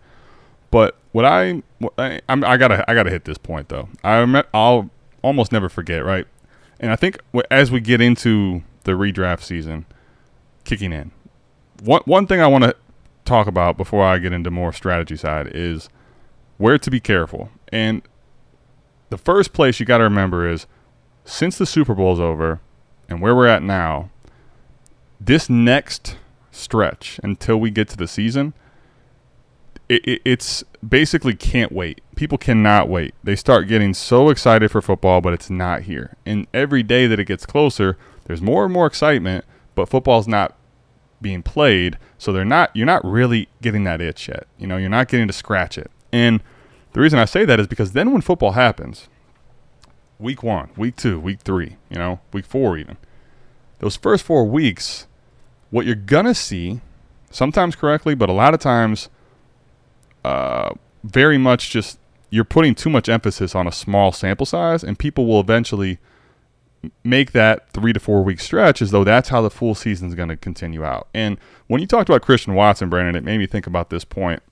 [0.70, 1.62] But what I,
[1.96, 3.88] I I'm, I gotta I gotta hit this point though.
[4.03, 4.90] I I'll
[5.22, 6.27] almost never forget, right?
[6.81, 7.18] And I think
[7.53, 9.87] as we get into the redraft season,
[10.64, 11.12] kicking in.
[11.85, 12.74] One one thing I want to
[13.24, 15.88] talk about before I get into more strategy side is
[16.59, 17.48] where to be careful.
[17.68, 18.03] And
[19.11, 20.66] the first place you got to remember is
[21.24, 22.59] since the Super Bowl's over
[23.09, 24.11] and where we're at now,
[25.20, 26.16] this next
[26.50, 28.53] stretch until we get to the season,
[29.94, 32.00] it, it, it's basically can't wait.
[32.16, 33.14] People cannot wait.
[33.22, 36.16] They start getting so excited for football, but it's not here.
[36.26, 40.57] And every day that it gets closer, there's more and more excitement, but football's not
[41.20, 44.46] being played, so they're not you're not really getting that itch yet.
[44.59, 45.90] You know, you're not getting to scratch it.
[46.12, 46.42] And
[46.92, 49.09] the reason I say that is because then when football happens,
[50.18, 52.96] week 1, week 2, week 3, you know, week 4 even.
[53.80, 55.07] Those first 4 weeks,
[55.70, 56.80] what you're going to see
[57.30, 59.09] sometimes correctly, but a lot of times
[60.24, 60.70] uh,
[61.02, 61.98] very much just
[62.30, 65.98] you're putting too much emphasis on a small sample size, and people will eventually
[67.02, 70.14] make that three to four week stretch as though that's how the full season is
[70.14, 71.08] going to continue out.
[71.14, 74.42] And when you talked about Christian Watson, Brandon, it made me think about this point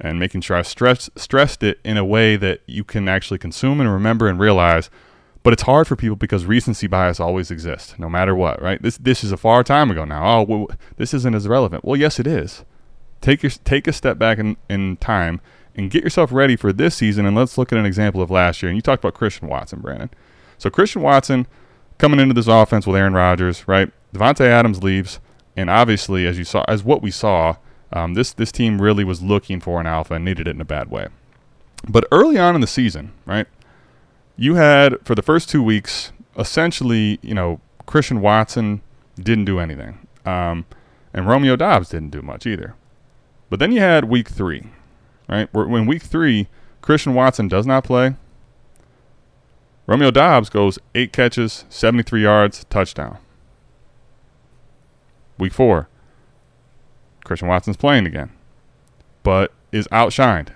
[0.00, 3.80] and making sure I stress, stressed it in a way that you can actually consume
[3.80, 4.90] and remember and realize.
[5.42, 8.82] But it's hard for people because recency bias always exists, no matter what, right?
[8.82, 10.40] This this is a far time ago now.
[10.40, 10.66] Oh, well,
[10.96, 11.84] this isn't as relevant.
[11.84, 12.64] Well, yes, it is.
[13.20, 15.40] Take your take a step back in, in time
[15.74, 17.24] and get yourself ready for this season.
[17.26, 18.68] And let's look at an example of last year.
[18.68, 20.10] And you talked about Christian Watson, Brandon.
[20.58, 21.46] So Christian Watson
[21.98, 23.92] coming into this offense with Aaron Rodgers, right?
[24.14, 25.20] Davante Adams leaves,
[25.56, 27.56] and obviously, as you saw, as what we saw,
[27.92, 30.64] um, this this team really was looking for an alpha and needed it in a
[30.64, 31.08] bad way.
[31.88, 33.46] But early on in the season, right?
[34.36, 38.82] You had for the first two weeks, essentially, you know, Christian Watson
[39.16, 40.64] didn't do anything, um,
[41.12, 42.74] and Romeo Doubs didn't do much either.
[43.50, 44.70] But then you had week three,
[45.28, 45.52] right?
[45.52, 46.48] When week three,
[46.82, 48.16] Christian Watson does not play.
[49.86, 53.18] Romeo Doubs goes eight catches, 73 yards, touchdown.
[55.38, 55.88] Week four,
[57.24, 58.30] Christian Watson's playing again,
[59.22, 60.48] but is outshined.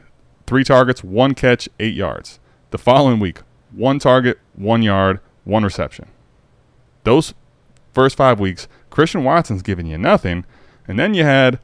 [0.46, 2.40] Three targets, one catch, eight yards.
[2.72, 6.08] The following week, one target, one yard, one reception.
[7.04, 7.32] Those
[7.94, 10.44] first five weeks, Christian Watson's giving you nothing.
[10.86, 11.58] And then you had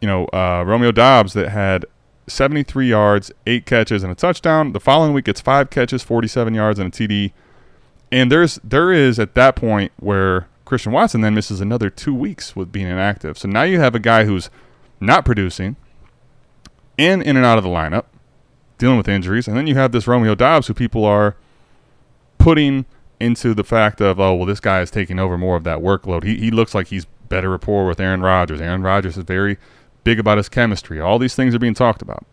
[0.00, 1.84] you know, uh, Romeo Doubs that had
[2.26, 4.72] 73 yards, eight catches, and a touchdown.
[4.72, 7.32] The following week, it's five catches, 47 yards, and a TD.
[8.12, 12.56] And there's there is at that point where Christian Watson then misses another two weeks
[12.56, 13.38] with being inactive.
[13.38, 14.50] So now you have a guy who's
[15.00, 15.76] not producing
[16.98, 18.04] and in and out of the lineup,
[18.78, 21.36] dealing with injuries, and then you have this Romeo Doubs who people are
[22.38, 22.86] putting
[23.18, 26.24] into the fact of oh well this guy is taking over more of that workload.
[26.24, 28.60] He he looks like he's better rapport with Aaron Rodgers.
[28.60, 29.56] Aaron Rodgers is very
[30.04, 31.00] big about his chemistry.
[31.00, 32.24] All these things are being talked about.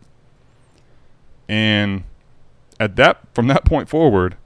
[1.48, 2.04] And
[2.78, 4.36] at that from that point forward,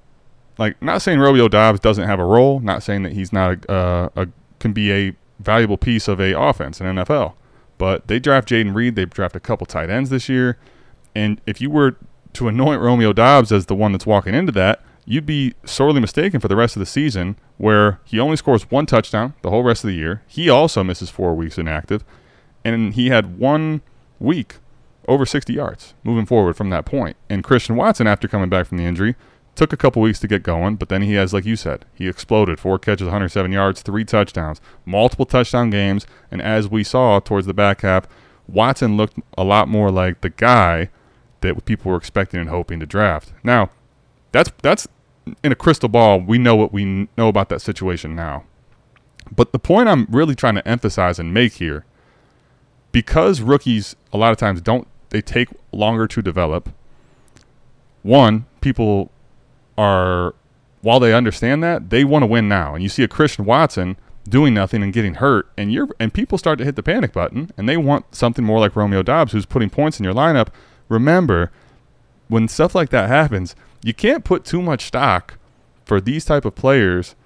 [0.58, 3.72] like not saying Romeo Doubs doesn't have a role, not saying that he's not a,
[3.72, 7.34] uh, a can be a valuable piece of a offense in NFL.
[7.78, 10.56] But they draft Jayden Reed, they draft a couple tight ends this year,
[11.14, 11.96] and if you were
[12.34, 16.40] to anoint Romeo Doubs as the one that's walking into that, you'd be sorely mistaken
[16.40, 19.84] for the rest of the season, where he only scores one touchdown the whole rest
[19.84, 20.22] of the year.
[20.28, 22.04] He also misses four weeks inactive,
[22.64, 23.82] and he had one
[24.18, 24.56] week
[25.08, 27.16] over 60 yards moving forward from that point.
[27.28, 29.16] And Christian Watson, after coming back from the injury,
[29.54, 32.08] took a couple weeks to get going, but then he has, like you said, he
[32.08, 32.58] exploded.
[32.58, 36.06] Four catches, 107 yards, three touchdowns, multiple touchdown games.
[36.30, 38.06] And as we saw towards the back half,
[38.48, 40.90] Watson looked a lot more like the guy
[41.40, 43.32] that people were expecting and hoping to draft.
[43.42, 43.70] Now,
[44.30, 44.88] that's that's
[45.42, 46.20] in a crystal ball.
[46.20, 48.44] We know what we know about that situation now.
[49.30, 51.84] But the point I'm really trying to emphasize and make here
[52.92, 56.70] because rookies a lot of times don't they take longer to develop.
[58.02, 59.10] One, people
[59.76, 60.34] are
[60.82, 62.74] while they understand that, they want to win now.
[62.74, 63.96] And you see a Christian Watson
[64.28, 67.50] doing nothing and getting hurt and you're and people start to hit the panic button
[67.56, 70.48] and they want something more like Romeo Doubs who's putting points in your lineup.
[70.88, 71.50] Remember,
[72.28, 75.38] when stuff like that happens, you can't put too much stock
[75.84, 77.16] for these type of players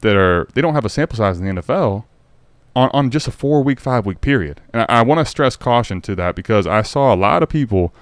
[0.00, 2.04] that are they don't have a sample size in the NFL
[2.76, 4.60] on, on just a four week, five week period.
[4.72, 7.48] And I, I want to stress caution to that because I saw a lot of
[7.48, 7.94] people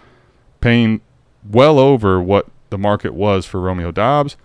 [0.60, 1.00] paying
[1.48, 4.36] well over what the market was for Romeo Doubs,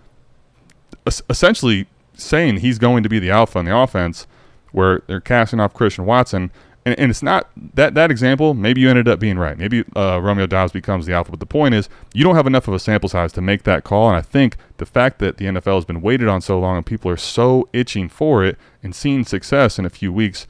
[1.30, 4.26] essentially saying he's going to be the alpha in the offense,
[4.72, 6.50] where they're casting off Christian Watson
[6.88, 8.54] and, and it's not that that example.
[8.54, 9.58] Maybe you ended up being right.
[9.58, 11.30] Maybe uh, Romeo Doubs becomes the alpha.
[11.30, 13.84] But the point is, you don't have enough of a sample size to make that
[13.84, 14.08] call.
[14.08, 16.86] And I think the fact that the NFL has been waited on so long and
[16.86, 20.46] people are so itching for it and seeing success in a few weeks,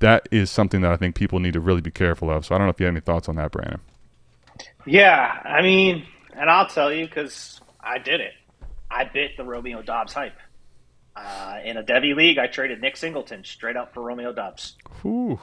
[0.00, 2.46] that is something that I think people need to really be careful of.
[2.46, 3.80] So I don't know if you have any thoughts on that, Brandon.
[4.86, 8.32] Yeah, I mean, and I'll tell you because I did it.
[8.90, 10.36] I bit the Romeo Doubs hype.
[11.14, 14.76] Uh, in a Devy league, I traded Nick Singleton straight up for Romeo Doubs.
[15.04, 15.38] Ooh.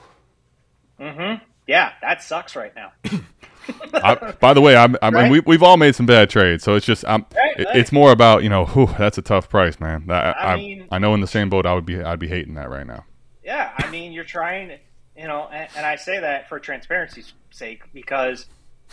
[0.99, 1.43] Mm-hmm.
[1.67, 2.91] Yeah, that sucks right now.
[3.93, 5.31] I, by the way, I'm, I mean, right?
[5.31, 7.75] we, we've all made some bad trades, so it's just I'm, right, right.
[7.75, 10.05] it's more about you know, whew, that's a tough price, man.
[10.09, 12.27] I, I, I, mean, I know in the same boat, I would be I'd be
[12.27, 13.05] hating that right now.
[13.43, 14.77] Yeah, I mean, you're trying.
[15.17, 18.45] you know, and, and I say that for transparency's sake because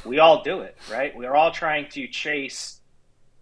[0.04, 1.16] we all do it, right?
[1.16, 2.80] We are all trying to chase.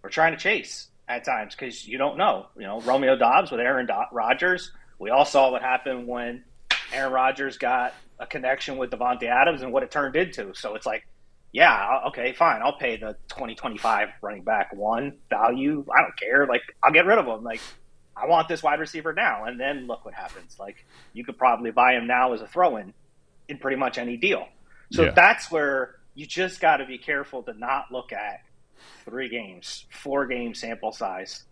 [0.01, 2.47] We're trying to chase at times because you don't know.
[2.57, 4.71] You know, Romeo Doubs with Aaron Do- Rodgers.
[4.99, 6.43] We all saw what happened when
[6.91, 10.53] Aaron Rodgers got a connection with Davante Adams and what it turned into.
[10.53, 11.05] So it's like,
[11.53, 11.71] yeah,
[12.03, 12.61] uh, okay, fine.
[12.61, 15.85] I'll pay the 2025 running back one value.
[15.95, 16.45] I don't care.
[16.47, 17.43] Like, I'll get rid of him.
[17.43, 17.61] Like,
[18.17, 19.45] I want this wide receiver now.
[19.45, 20.57] And then look what happens.
[20.59, 22.93] Like, you could probably buy him now as a throw in
[23.47, 24.47] in pretty much any deal.
[24.91, 25.11] So Yeah.
[25.11, 28.41] that's where you just got to be careful to not look at
[29.05, 31.43] three games, four game sample size.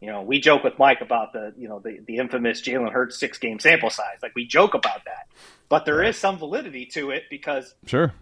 [0.00, 3.18] You know, we joke with Mike about the you know the, the infamous Jalen Hurts
[3.18, 4.18] six game sample size.
[4.22, 5.26] Like we joke about that,
[5.70, 8.12] but there is some validity to it because Sure.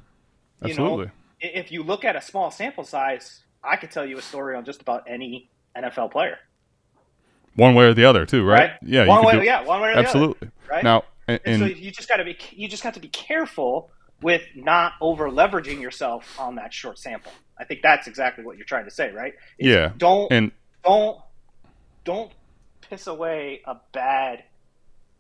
[0.62, 1.06] You Absolutely.
[1.06, 4.56] know if you look at a small sample size, I could tell you a story
[4.56, 6.38] on just about any NFL player.
[7.56, 8.60] One way or the other, too, right?
[8.60, 8.70] Right?
[8.82, 9.06] Yeah.
[9.06, 10.50] One you way- do- yeah, one way or the other, Absolutely.
[10.68, 10.82] right?
[10.82, 13.08] Now, and, And, and so you just got to be you just got to be
[13.08, 13.90] careful
[14.22, 17.32] with not over leveraging yourself on that short sample.
[17.58, 19.34] I think that's exactly what you're trying to say, right?
[19.58, 19.92] Is Yeah.
[19.96, 20.52] Don't and
[20.84, 21.18] don't
[22.04, 22.32] don't
[22.82, 24.44] piss away a bad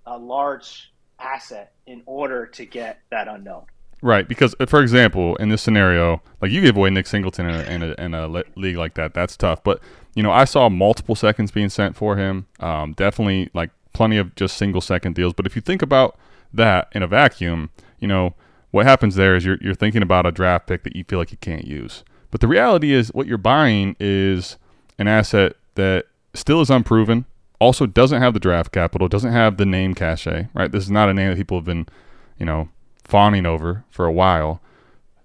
[0.06, 3.64] a large asset in order to get that unknown.
[4.04, 7.54] Right, because uh, for example, in this scenario, like you give away Nick Singleton in
[7.54, 9.64] a, in a, in a le- league like that, that's tough.
[9.64, 9.80] But
[10.14, 12.46] you know, I saw multiple seconds being sent for him.
[12.60, 15.32] Um, definitely, like plenty of just single second deals.
[15.32, 16.18] But if you think about
[16.52, 18.34] that in a vacuum, you know,
[18.72, 21.32] what happens there is you're you're thinking about a draft pick that you feel like
[21.32, 22.04] you can't use.
[22.30, 24.58] But the reality is, what you're buying is
[24.98, 27.24] an asset that still is unproven.
[27.58, 30.48] Also, doesn't have the draft capital, doesn't have the name cachet.
[30.52, 31.86] Right, this is not a name that people have been,
[32.38, 32.68] you know,
[33.04, 34.60] fawning over for a while.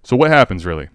[0.03, 0.89] So what happens really?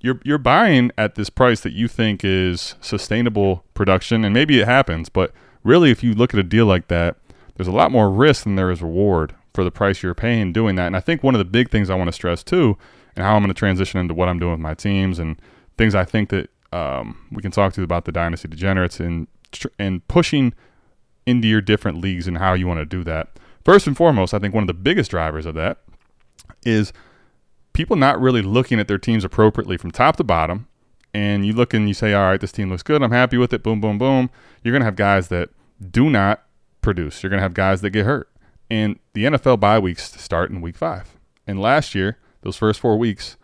[0.00, 4.66] You're you're buying at this price that you think is sustainable production, and maybe it
[4.66, 5.32] happens, but
[5.64, 7.16] really, if you look at a deal like that,
[7.56, 10.76] there's a lot more risk than there is reward for the price you're paying doing
[10.76, 10.86] that.
[10.86, 12.76] And I think one of the big things I want to stress too,
[13.16, 15.40] and how I'm going to transition into what I'm doing with my teams and
[15.78, 19.26] things I think that um, we can talk to about the dynasty degenerates and
[19.78, 20.52] and pushing
[21.26, 23.28] into your different leagues and how you want to do that.
[23.64, 25.78] First and foremost, I think one of the biggest drivers of that
[26.64, 26.92] is
[27.72, 30.68] people not really looking at their teams appropriately from top to bottom.
[31.12, 33.02] And you look and you say, all right, this team looks good.
[33.02, 33.62] I'm happy with it.
[33.62, 34.30] Boom, boom, boom.
[34.62, 35.50] You're going to have guys that
[35.90, 36.44] do not
[36.80, 37.22] produce.
[37.22, 38.28] You're going to have guys that get hurt.
[38.70, 41.16] And the NFL bye weeks start in week five.
[41.46, 43.36] And last year, those first four weeks,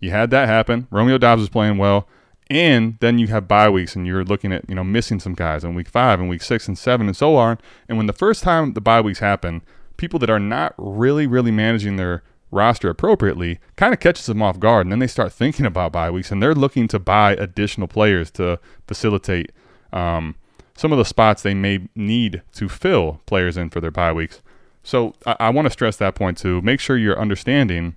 [0.00, 0.88] you had that happen.
[0.90, 2.08] Romeo Doubs was playing well.
[2.48, 5.64] And then you have bye weeks and you're looking at, you know, missing some guys
[5.64, 7.58] in week five and week six and seven and so on.
[7.88, 9.62] And when the first time the bye weeks happen,
[9.96, 14.58] people that are not really, really managing their roster appropriately kind of catches them off
[14.58, 14.86] guard.
[14.86, 18.30] And then they start thinking about bye weeks and they're looking to buy additional players
[18.32, 19.52] to facilitate
[19.92, 20.36] um,
[20.76, 24.42] some of the spots they may need to fill players in for their bye weeks.
[24.82, 26.60] So I, I want to stress that point too.
[26.62, 27.96] Make sure you're understanding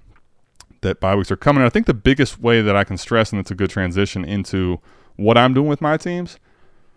[0.81, 1.63] that bye weeks are coming.
[1.63, 4.79] I think the biggest way that I can stress, and it's a good transition into
[5.15, 6.39] what I'm doing with my teams.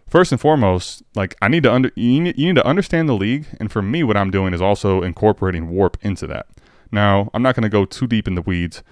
[0.08, 3.14] First and foremost, like I need to under you need, you need to understand the
[3.14, 6.46] league, and for me, what I'm doing is also incorporating WoRP into that.
[6.92, 8.82] Now, I'm not going to go too deep in the weeds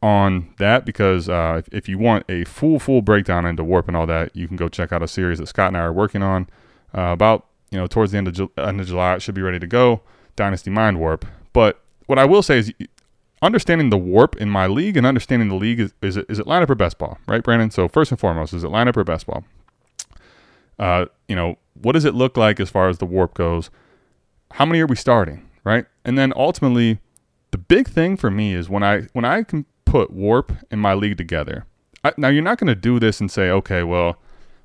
[0.00, 3.96] on that because uh, if, if you want a full full breakdown into WoRP and
[3.96, 6.22] all that, you can go check out a series that Scott and I are working
[6.22, 6.48] on
[6.96, 9.16] uh, about you know towards the end of, Ju- end of July.
[9.16, 10.00] It should be ready to go.
[10.36, 11.26] Dynasty Mind Warp.
[11.52, 12.72] But what I will say is
[13.42, 16.46] understanding the WoRP in my league and understanding the league is, is it is it
[16.46, 17.70] lineup or best ball, right, Brandon?
[17.70, 19.44] So first and foremost, is it lineup or best ball?
[20.78, 23.68] Uh, you know, what does it look like as far as the WoRP goes?
[24.52, 25.86] How many are we starting, right?
[26.04, 27.00] And then ultimately,
[27.50, 30.94] the big thing for me is when I when I can put WoRP in my
[30.94, 31.64] league together.
[32.04, 34.20] I, now you're not going to do this and say, okay, well,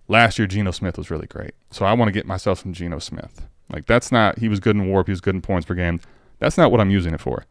[0.08, 3.00] last year Geno Smith was really great, so I want to get myself some Geno
[3.00, 3.48] Smith.
[3.72, 6.00] Like that's not he was good in WoRP, he was good in points per game.
[6.40, 7.46] That's not what I'm using it for.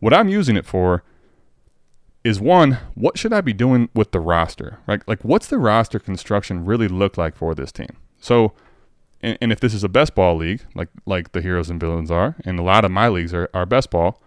[0.00, 1.02] What I'm using it for
[2.24, 4.78] is one, what should I be doing with the roster?
[4.86, 5.06] Right?
[5.06, 7.96] Like what's the roster construction really look like for this team?
[8.20, 8.54] So
[9.20, 12.10] and, and if this is a best ball league, like like the heroes and villains
[12.10, 14.20] are, and a lot of my leagues are, are best ball,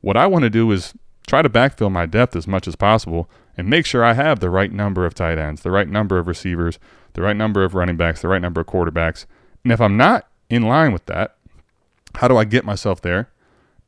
[0.00, 0.94] what I want to do is
[1.26, 4.50] try to backfill my depth as much as possible and make sure I have the
[4.50, 6.78] right number of tight ends, the right number of receivers,
[7.14, 9.26] the right number of running backs, the right number of quarterbacks.
[9.64, 11.36] And if I'm not in line with that,
[12.16, 13.30] how do I get myself there?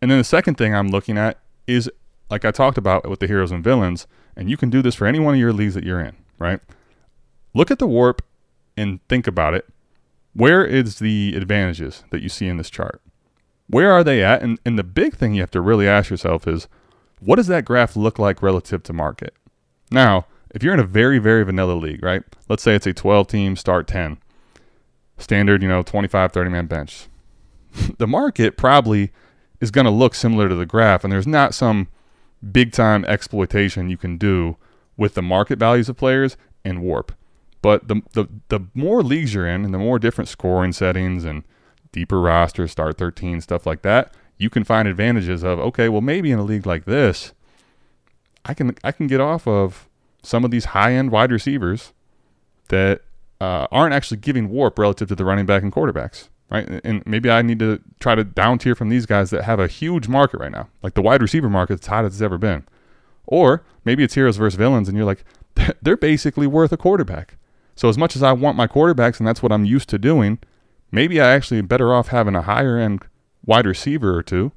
[0.01, 1.91] And then the second thing I'm looking at is
[2.31, 4.07] like I talked about with the heroes and villains,
[4.37, 6.61] and you can do this for any one of your leagues that you're in, right?
[7.55, 8.21] Look at the WoRP
[8.77, 9.67] and think about it.
[10.35, 13.01] Where is the advantages that you see in this chart?
[13.69, 14.43] Where are they at?
[14.43, 16.69] And, and the big thing you have to really ask yourself is
[17.21, 19.35] what does that graph look like relative to market?
[19.91, 22.23] Now, if you're in a very, very vanilla league, right?
[22.49, 24.19] Let's say it's a 12 team start 10,
[25.19, 27.09] standard, you know, 25, 30 man bench.
[27.99, 29.13] the market probably
[29.61, 31.89] is going to look similar to the graph, and there's not some
[32.53, 34.57] big time exploitation you can do
[34.97, 37.11] with the market values of players and WoRP.
[37.61, 41.43] But the, the the more leagues you're in, and the more different scoring settings and
[41.93, 46.31] deeper rosters, start 13, stuff like that, you can find advantages of okay, well maybe
[46.31, 47.33] in a league like this,
[48.45, 49.89] I can I can get off of
[50.23, 51.93] some of these high end wide receivers
[52.69, 53.03] that
[53.41, 56.69] uh, aren't actually giving WoRP relative to the running back and quarterbacks, right?
[56.85, 59.69] And maybe I need to try to down tier from these guys that have a
[59.69, 62.65] huge market right now, like the wide receiver market, as hot as it's ever been.
[63.27, 65.25] Or maybe it's heroes versus villains, and you're like,
[65.83, 67.37] they're basically worth a quarterback.
[67.77, 70.39] So as much as I want my quarterbacks, and that's what I'm used to doing,
[70.91, 73.03] maybe I actually am better off having a higher end
[73.45, 74.53] wide receiver or two,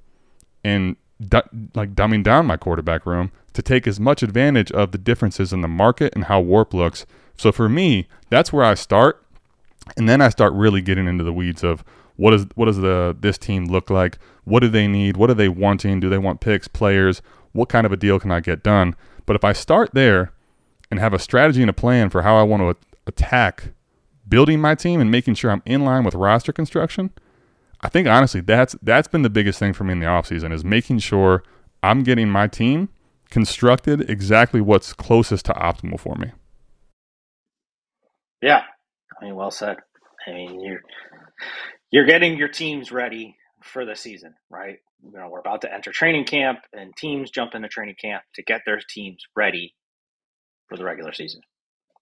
[0.64, 4.98] and du- like dumbing down my quarterback room to take as much advantage of the
[4.98, 7.06] differences in the market and how WoRP looks.
[7.38, 9.26] So for me, that's where I start,
[9.98, 11.84] and then I start really getting into the weeds of
[12.18, 14.20] what is what does the this team look like?
[14.44, 15.18] What do they need?
[15.18, 16.00] What are they wanting?
[16.00, 17.22] Do they want picks, players?
[17.54, 18.96] What kind of a deal can I get done?
[19.26, 20.32] But if I start there
[20.90, 23.74] and have a strategy and a plan for how I want to attack
[24.32, 27.12] building my team and making sure I'm in line with roster construction,
[27.82, 30.66] I think honestly that's that's been the biggest thing for me in the offseason is
[30.66, 31.44] making sure
[31.84, 32.90] I'm getting my team
[33.30, 36.32] constructed exactly what's closest to optimal for me.
[38.42, 38.64] Yeah,
[39.20, 39.78] I mean, well said.
[40.28, 40.82] I mean, you're
[41.92, 44.78] you're getting your teams ready for the season, right?
[45.04, 48.44] You know, we're about to enter training camp, and teams jump into training camp to
[48.44, 49.76] get their teams ready
[50.68, 51.42] for the regular season.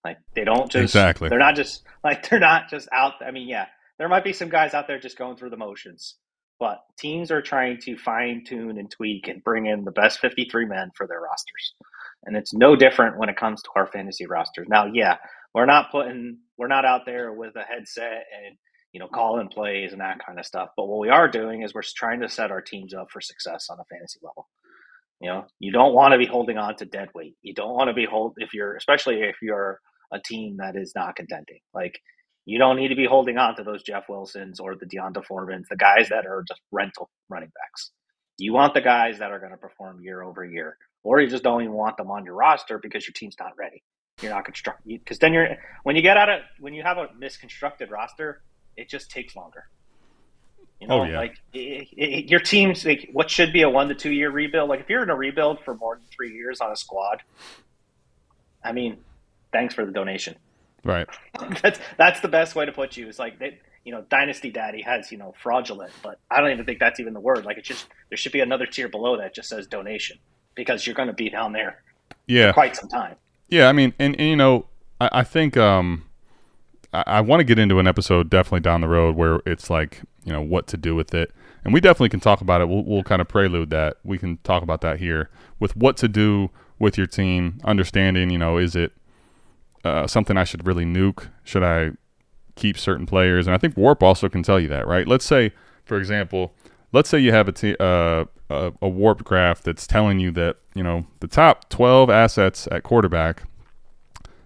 [0.04, 1.30] Like they don't just exactly.
[1.30, 3.14] They're not just like they're not just out.
[3.26, 3.66] I mean, yeah,
[3.98, 6.16] there might be some guys out there just going through the motions,
[6.60, 10.66] but teams are trying to fine tune and tweak and bring in the best 53
[10.66, 11.74] men for their rosters.
[12.26, 14.68] And it's no different when it comes to our fantasy rosters.
[14.70, 15.18] Now, yeah,
[15.54, 18.58] we're not putting, we're not out there with a headset and,
[18.92, 20.70] you know, calling plays and that kind of stuff.
[20.76, 23.68] But what we are doing is we're trying to set our teams up for success
[23.70, 24.48] on a fantasy level.
[25.22, 27.36] You know, you don't want to be holding on to dead weight.
[27.42, 29.80] You don't want to be hold if you're, especially if you're
[30.12, 31.60] a team that is not contending.
[31.74, 32.00] Like
[32.46, 35.68] you don't need to be holding on to those Jeff Wilsons or the D'Onta Foreman's,
[35.70, 37.92] the guys that are just rental running backs.
[38.38, 41.44] You want the guys that are going to perform year over year, or you just
[41.44, 43.84] don't even want them on your roster because your team's not ready.
[44.22, 47.10] You're not constructing because then you're when you get out of when you have a
[47.18, 48.42] misconstructed roster,
[48.76, 49.66] it just takes longer.
[50.80, 51.18] You oh, know, oh, yeah.
[51.18, 54.70] like it, it, your team's like what should be a one to two year rebuild.
[54.70, 57.22] Like if you're in a rebuild for more than three years on a squad,
[58.64, 58.98] I mean,
[59.52, 60.36] thanks for the donation.
[60.84, 61.08] Right.
[61.62, 63.08] that's that's the best way to put you.
[63.08, 66.66] It's like they, you know, Dynasty Daddy has you know fraudulent, but I don't even
[66.66, 67.46] think that's even the word.
[67.46, 70.18] Like it just there should be another tier below that just says donation
[70.56, 71.82] because you're going to be down there.
[72.28, 72.52] Yeah.
[72.52, 73.16] quite some time.
[73.50, 74.68] Yeah, I mean, and, and you know,
[75.02, 76.06] I, I think um,
[76.94, 80.02] I, I want to get into an episode definitely down the road where it's like
[80.24, 81.32] you know what to do with it,
[81.64, 82.70] and we definitely can talk about it.
[82.70, 83.98] We'll we'll kind of prelude that.
[84.04, 85.30] We can talk about that here
[85.60, 88.94] with what to do with your team, understanding you know is it
[89.84, 91.30] uh, something I should really nuke?
[91.44, 91.92] Should I
[92.56, 93.48] keep certain players?
[93.48, 95.08] And I think WoRP also can tell you that, right?
[95.08, 95.52] Let's say,
[95.86, 96.54] for example,
[96.92, 100.58] let's say you have a, t- uh, a, a warped graph that's telling you that
[100.76, 103.44] you know the top 12 assets at quarterback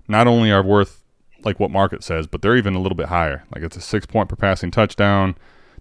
[0.07, 1.03] not only are worth
[1.43, 3.43] like what market says, but they're even a little bit higher.
[3.53, 5.36] Like it's a six point per passing touchdown.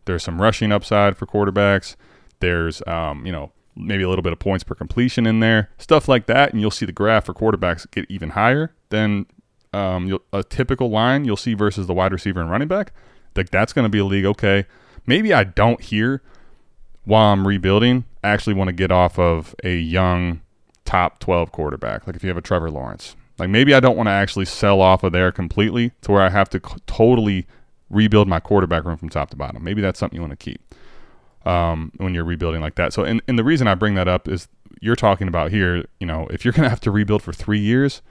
[0.04, 1.96] There's some rushing upside for quarterbacks.
[2.40, 6.06] There's um, you know maybe a little bit of points per completion in there, stuff
[6.06, 9.26] like that, and you'll see the graph for quarterbacks get even higher than
[9.72, 12.92] um, a typical line you'll see versus the wide receiver and running back,
[13.36, 14.26] like that's going to be a league.
[14.26, 14.66] Okay,
[15.06, 16.22] maybe I don't hear
[17.04, 18.04] while I'm rebuilding.
[18.22, 20.42] I Actually, want to get off of a young
[20.84, 22.06] top 12 quarterback.
[22.06, 24.80] Like if you have a Trevor Lawrence, like maybe I don't want to actually sell
[24.80, 27.46] off of there completely to where I have to c- totally
[27.90, 29.62] rebuild my quarterback room from top to bottom.
[29.64, 30.74] Maybe that's something you want to keep
[31.44, 32.92] um, when you're rebuilding like that.
[32.92, 34.48] So, and, and the reason I bring that up is
[34.80, 37.58] you're talking about here, you know, if you're going to have to rebuild for three
[37.58, 38.02] years,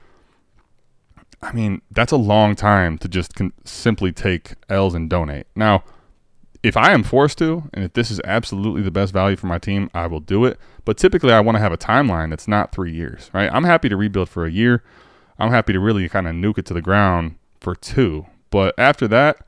[1.42, 5.46] I mean, that's a long time to just con- simply take L's and donate.
[5.56, 5.82] Now,
[6.62, 9.58] if I am forced to, and if this is absolutely the best value for my
[9.58, 10.58] team, I will do it.
[10.84, 13.50] But typically, I want to have a timeline that's not three years, right?
[13.52, 14.84] I'm happy to rebuild for a year.
[15.38, 18.26] I'm happy to really kind of nuke it to the ground for two.
[18.50, 19.44] But after that,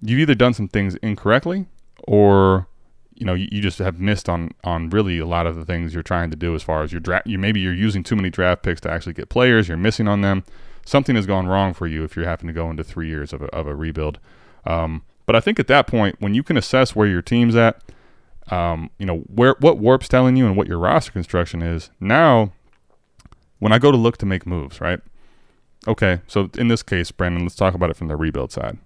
[0.00, 1.66] you've either done some things incorrectly
[2.06, 2.66] or
[3.14, 5.92] you know you, you, just have missed on on really a lot of the things
[5.92, 8.30] you're trying to do as far as your draft you maybe you're using too many
[8.30, 10.44] draft picks to actually get players you're missing on them
[10.88, 13.42] something has gone wrong for you if you're having to go into three years of
[13.42, 14.18] a, of a rebuild.
[14.64, 17.82] Um, but I think at that point, when you can assess where your team's at,
[18.50, 21.90] um, you know where what WoRP's telling you and what your roster construction is.
[22.00, 22.52] Now,
[23.58, 25.00] when I go to look to make moves, right?
[25.86, 28.78] Okay, so in this case, Brandon, let's talk about it from the rebuild side.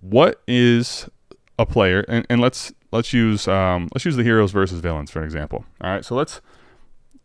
[0.00, 1.08] What is
[1.58, 5.20] a player, and, and let's let's use um, let's use the heroes versus villains for
[5.20, 5.64] an example.
[5.80, 6.42] All right, so let's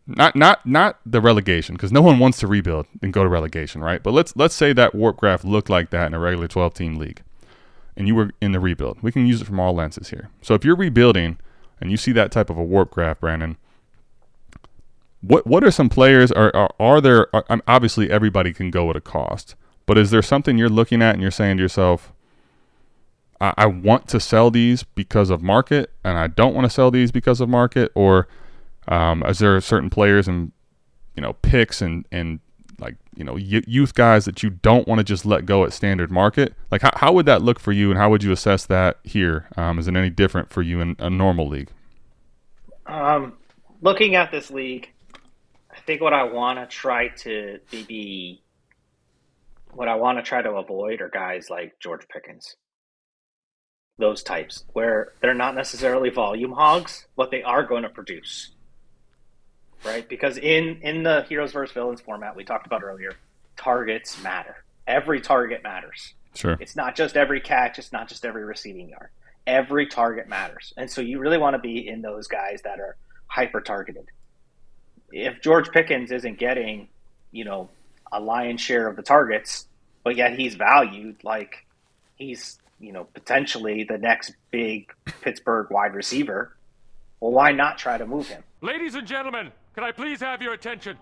[0.06, 3.82] not not not the relegation because no one wants to rebuild and go to relegation,
[3.82, 4.02] right?
[4.02, 6.94] But let's let's say that WoRP graph looked like that in a regular 12 team
[6.96, 7.22] league,
[7.96, 9.02] and you were in the rebuild.
[9.02, 10.30] We can use it from all lenses here.
[10.42, 11.38] So if you're rebuilding
[11.80, 13.56] and you see that type of a WoRP graph, Brandon,
[15.20, 17.34] what what are some players are are, are there?
[17.34, 21.14] Are, obviously, everybody can go at a cost, but is there something you're looking at
[21.14, 22.12] and you're saying to yourself?
[23.40, 26.92] I, I want to sell these because of market, and I don't want to sell
[26.92, 28.28] these because of market, or
[28.88, 30.52] um, is there certain players and
[31.14, 32.40] you know picks and and
[32.78, 36.10] like you know youth guys that you don't want to just let go at standard
[36.10, 36.54] market?
[36.70, 39.48] Like how how would that look for you, and how would you assess that here?
[39.56, 41.70] Um, is it any different for you in a normal league?
[42.86, 43.34] Um,
[43.80, 44.90] looking at this league,
[45.70, 48.42] I think what I want to try to be
[49.72, 52.56] what I want to try to avoid are guys like George Pickens
[53.98, 58.52] those types where they're not necessarily volume hogs, but they are going to produce
[59.86, 60.08] right?
[60.08, 63.12] Because in in the heroes versus villains format we talked about earlier,
[63.56, 64.64] targets matter.
[64.86, 66.14] Every target matters.
[66.34, 66.56] Sure.
[66.60, 67.78] It's not just every catch.
[67.78, 69.08] It's not just every receiving yard.
[69.46, 72.96] Every target matters, and so you really want to be in those guys that are
[73.28, 74.06] hyper targeted.
[75.12, 76.88] If George Pickens isn't getting,
[77.30, 77.68] you know,
[78.10, 79.66] a lion's share of the targets,
[80.02, 81.64] but yet he's valued like
[82.16, 86.56] he's, you know, potentially the next big Pittsburgh wide receiver,
[87.20, 88.42] well, why not try to move him?
[88.60, 90.96] Ladies and gentlemen, can I please have your attention?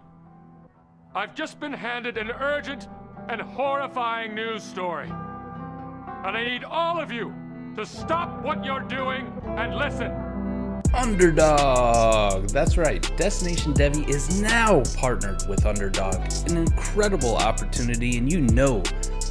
[1.14, 2.89] I've just been handed an urgent
[3.29, 5.07] and horrifying news story.
[5.07, 7.33] And I need all of you
[7.77, 10.11] to stop what you're doing and listen.
[10.93, 12.49] Underdog!
[12.49, 16.16] That's right, Destination Devy is now partnered with Underdog.
[16.49, 18.83] An incredible opportunity, and you know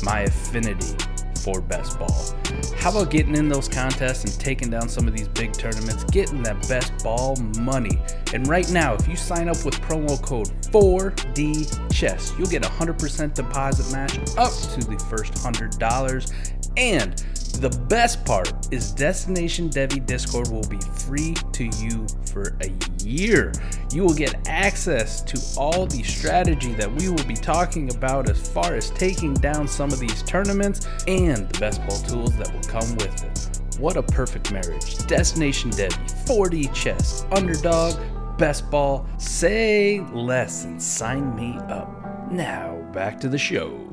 [0.04, 0.96] my affinity
[1.44, 2.36] for best ball.
[2.78, 6.42] How about getting in those contests and taking down some of these big tournaments, getting
[6.44, 8.00] that best ball money?
[8.34, 13.34] And right now, if you sign up with promo code 4DChess, you'll get a 100%
[13.34, 16.34] deposit match up to the first $100.
[16.78, 17.24] And
[17.60, 22.72] the best part is Destination Devy Discord will be free to you for a
[23.04, 23.54] year.
[23.92, 28.50] You will get access to all the strategy that we will be talking about as
[28.50, 32.64] far as taking down some of these tournaments and the best ball tools that will
[32.64, 33.80] come with it.
[33.80, 34.98] What a perfect marriage.
[35.08, 38.00] Destination Devy, 4D chess, underdog,
[38.38, 42.32] best ball, say less and sign me up.
[42.32, 43.93] Now back to the show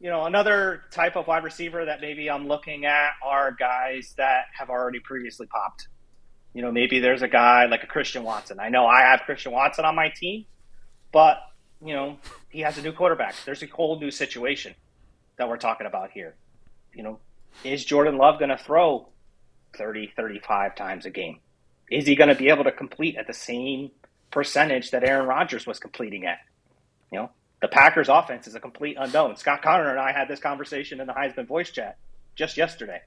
[0.00, 4.44] you know, another type of wide receiver that maybe I'm looking at are guys that
[4.56, 5.88] have already previously popped.
[6.54, 8.60] You know, maybe there's a guy like a Christian Watson.
[8.60, 10.46] I know I have Christian Watson on my team,
[11.12, 11.38] but,
[11.84, 12.18] you know,
[12.48, 13.34] he has a new quarterback.
[13.44, 14.74] There's a whole new situation
[15.36, 16.34] that we're talking about here.
[16.94, 17.18] You know,
[17.64, 19.08] is Jordan Love going to throw
[19.76, 21.40] 30, 35 times a game?
[21.90, 23.90] Is he going to be able to complete at the same
[24.30, 26.38] percentage that Aaron Rodgers was completing at?
[27.10, 27.30] You know,
[27.60, 29.36] the Packers offense is a complete unknown.
[29.36, 31.98] Scott Connor and I had this conversation in the Heisman voice chat
[32.36, 33.00] just yesterday.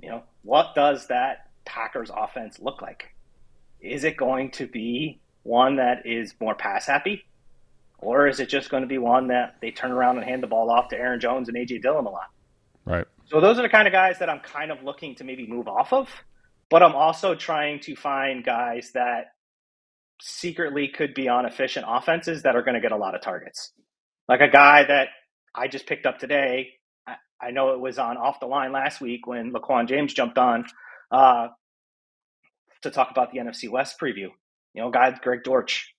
[0.00, 3.14] You know, what does that Packers offense look like?
[3.80, 7.24] Is it going to be one that is more pass happy?
[7.98, 10.46] Or is it just going to be one that they turn around and hand the
[10.46, 12.30] ball off to Aaron Jones and AJ Dillon a lot?
[12.84, 13.06] Right.
[13.26, 15.66] So those are the kind of guys that I'm kind of looking to maybe move
[15.66, 16.08] off of.
[16.70, 19.32] But I'm also trying to find guys that
[20.20, 23.72] secretly could be on efficient offenses that are going to get a lot of targets.
[24.28, 25.08] Like a guy that
[25.54, 26.70] I just picked up today.
[27.06, 30.38] I, I know it was on off the line last week when Laquan James jumped
[30.38, 30.64] on
[31.10, 31.48] uh,
[32.82, 34.28] to talk about the NFC West preview.
[34.74, 35.94] You know, guy Greg Dortch.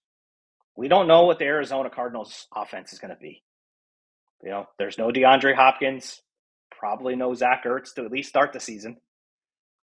[0.76, 3.44] We don't know what the Arizona Cardinals offense is going to be.
[4.44, 6.22] You know, there's no DeAndre Hopkins,
[6.72, 8.98] probably no Zach Ertz to at least start the season.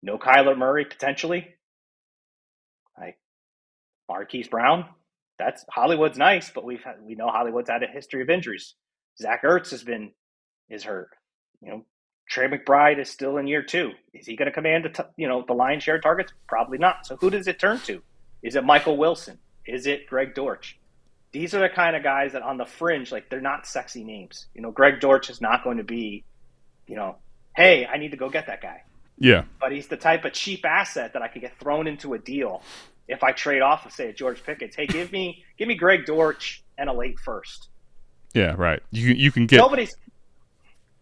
[0.04, 1.48] No Kyler Murray potentially.
[4.14, 4.86] Marquise Brown,
[5.40, 8.76] that's Hollywood's nice, but we've had, we know Hollywood's had a history of injuries.
[9.20, 10.12] Zach Ertz has been
[10.70, 11.10] is hurt.
[11.62, 11.86] You know,
[12.30, 13.90] Trey McBride is still in year two.
[14.14, 16.32] Is he going to command the t- you know the line share targets?
[16.48, 17.08] Probably not.
[17.08, 18.04] So who does it turn to?
[18.44, 19.40] Is it Michael Wilson?
[19.66, 20.80] Is it Greg Dortch?
[21.32, 24.46] These are the kind of guys that on the fringe, like they're not sexy names.
[24.54, 26.24] You know, Greg Dortch is not going to be,
[26.86, 27.18] you know,
[27.56, 28.84] hey, I need to go get that guy.
[29.18, 29.46] Yeah.
[29.60, 32.62] But he's the type of cheap asset that I could get thrown into a deal
[33.08, 34.76] if I trade off of say a George Pickens.
[34.76, 37.70] Hey, give me give me Greg Dortch and a late first.
[38.34, 38.82] Yeah, right.
[38.92, 39.96] You you can get nobody's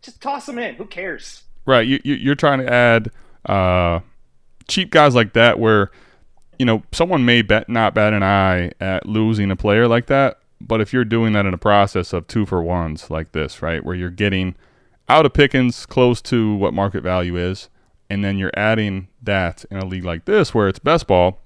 [0.02, 0.76] just toss them in.
[0.76, 1.44] Who cares?
[1.66, 1.88] Right.
[1.88, 3.12] You, you are trying to add
[3.46, 4.00] uh,
[4.68, 5.92] cheap guys like that where
[6.58, 10.40] you know someone may bet not bat an eye at losing a player like that,
[10.60, 13.84] but if you're doing that in a process of two for ones like this, right,
[13.84, 14.56] where you're getting
[15.08, 17.70] out of Pickens close to what market value is,
[18.10, 21.41] and then you're adding that in a league like this where it's best ball,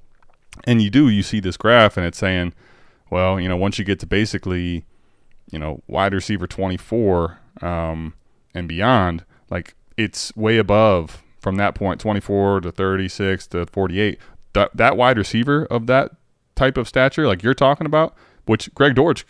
[0.63, 2.53] and you do you see this graph and it's saying,
[3.09, 4.85] well, you know, once you get to basically,
[5.51, 8.13] you know, wide receiver 24 um,
[8.53, 14.19] and beyond, like it's way above from that point 24 to 36 to 48.
[14.53, 16.11] That that wide receiver of that
[16.55, 19.25] type of stature, like you're talking about, which Greg Dortch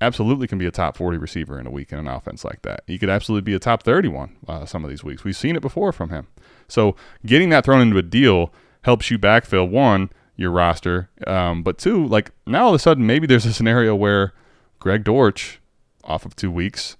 [0.00, 2.82] absolutely can be a top 40 receiver in a week in an offense like that.
[2.86, 5.24] He could absolutely be a top 31 uh, some of these weeks.
[5.24, 6.26] We've seen it before from him.
[6.68, 8.52] So getting that thrown into a deal
[8.82, 13.06] helps you backfill one your roster, um, but two, like now all of a sudden
[13.06, 14.32] maybe there's a scenario where
[14.78, 15.60] Greg Dortch
[16.04, 16.96] off of two weeks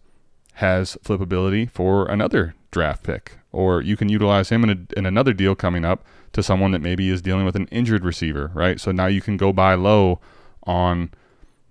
[0.55, 5.33] has flippability for another draft pick, or you can utilize him in, a, in another
[5.33, 8.81] deal coming up to someone that maybe is dealing with an injured receiver, right?
[8.81, 10.21] So now you can go buy low
[10.65, 11.11] on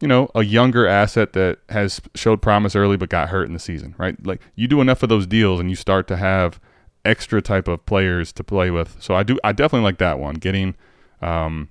[0.01, 3.59] you know, a younger asset that has showed promise early but got hurt in the
[3.59, 4.23] season, right?
[4.25, 6.59] Like you do enough of those deals and you start to have
[7.05, 8.97] extra type of players to play with.
[8.99, 10.35] So I do I definitely like that one.
[10.35, 10.75] Getting
[11.21, 11.69] um,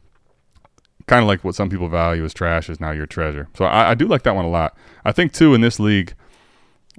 [1.06, 3.48] kind of like what some people value as trash is now your treasure.
[3.54, 4.76] So I, I do like that one a lot.
[5.04, 6.14] I think too in this league,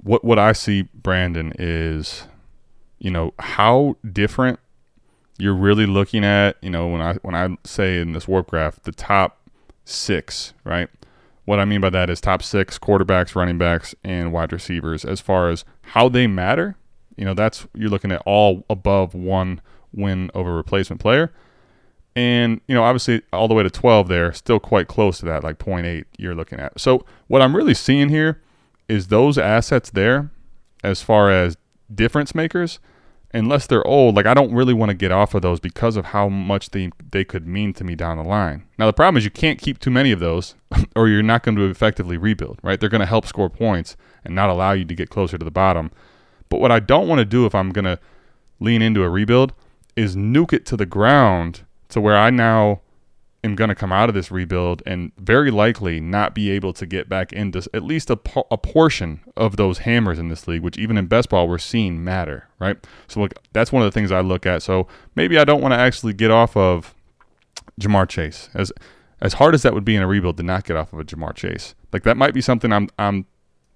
[0.02, 2.24] what what I see Brandon is,
[2.98, 4.60] you know, how different
[5.38, 6.56] you're really looking at.
[6.62, 9.38] You know, when I when I say in this WoRP graph the top
[9.84, 10.88] six, right?
[11.44, 15.20] What I mean by that is top six quarterbacks, running backs, and wide receivers as
[15.20, 16.76] far as how they matter.
[17.16, 19.60] You know, that's you're looking at all above one
[19.92, 21.32] win over replacement player.
[22.16, 25.44] And, you know, obviously all the way to 12 there, still quite close to that,
[25.44, 26.80] like 0.8 you're looking at.
[26.80, 28.42] So what I'm really seeing here
[28.88, 30.30] is those assets there
[30.82, 31.56] as far as
[31.94, 32.80] difference makers–
[33.36, 36.06] unless they're old, like I don't really want to get off of those because of
[36.06, 38.64] how much they they could mean to me down the line.
[38.78, 40.54] Now the problem is you can't keep too many of those,
[40.96, 42.58] or you're not going to effectively rebuild.
[42.62, 42.80] Right?
[42.80, 45.50] They're going to help score points and not allow you to get closer to the
[45.50, 45.90] bottom.
[46.48, 47.98] But what I don't want to do if I'm going to
[48.60, 49.52] lean into a rebuild
[49.96, 52.80] is nuke it to the ground to where I now
[53.44, 56.84] am going to come out of this rebuild and very likely not be able to
[56.84, 60.62] get back into at least a, po- a portion of those hammers in this league,
[60.62, 62.76] which even in best ball we're seeing matter, right?
[63.08, 64.62] So look, that's one of the things I look at.
[64.62, 66.94] So maybe I don't want to actually get off of
[67.80, 68.72] Ja'Marr Chase as
[69.20, 71.04] as hard as that would be in a rebuild to not get off of a
[71.04, 71.74] Ja'Marr Chase.
[71.92, 73.26] Like that might be something I'm I'm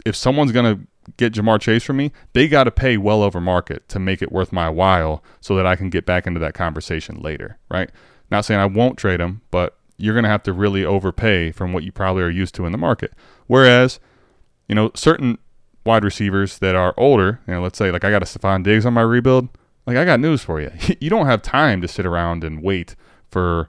[0.05, 0.81] if someone's gonna
[1.17, 4.33] get Ja'Marr Chase from me, they got to pay well over market to make it
[4.33, 7.91] worth my while so that I can get back into that conversation later, right?
[8.31, 11.73] Not saying I won't trade him, but you're going to have to really overpay from
[11.73, 13.13] what you probably are used to in the market.
[13.47, 14.01] Whereas,
[14.69, 15.39] you know, certain
[15.85, 18.87] wide receivers that are older, you know, let's say like I got a Stefon Diggs
[18.87, 19.49] on my rebuild,
[19.87, 20.71] like I got news for you.
[21.01, 22.97] you don't have time to sit around and wait
[23.31, 23.69] for,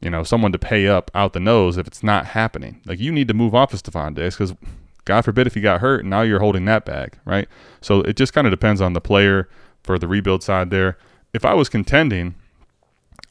[0.00, 2.80] you know, someone to pay up out the nose if it's not happening.
[2.84, 4.54] Like you need to move off of Stefon Diggs because
[5.04, 7.48] God forbid if he got hurt now you're holding that bag, right?
[7.80, 9.48] So it just kind of depends on the player
[9.82, 10.96] for the rebuild side there.
[11.32, 12.34] If I was contending,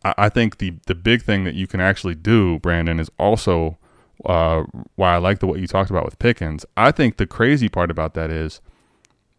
[0.04, 3.78] I think the the big thing that you can actually do, Brandon, is also
[4.26, 4.64] uh,
[4.96, 6.66] why I like the what you talked about with Pickens.
[6.76, 8.62] I think the crazy part about that is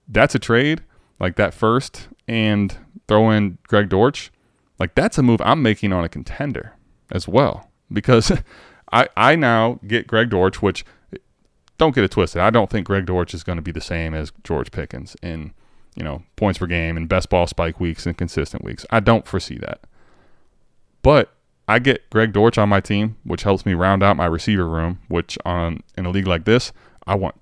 [0.09, 0.83] that's a trade
[1.19, 2.77] like that first and
[3.09, 4.31] throw in Greg Dortch.
[4.79, 6.75] Like that's a move I'm making on a contender
[7.11, 8.33] as well because
[8.93, 10.85] I I now get Greg Dortch, which
[11.83, 12.41] don't get it twisted.
[12.41, 15.53] I don't think Greg Dortch is going to be the same as George Pickens in
[15.97, 18.87] you know points per game and best ball spike weeks and consistent weeks.
[18.91, 19.81] I don't foresee that.
[21.03, 21.35] But
[21.67, 25.01] I get Greg Dortch on my team, which helps me round out my receiver room,
[25.09, 26.71] which on in a league like this,
[27.05, 27.35] I want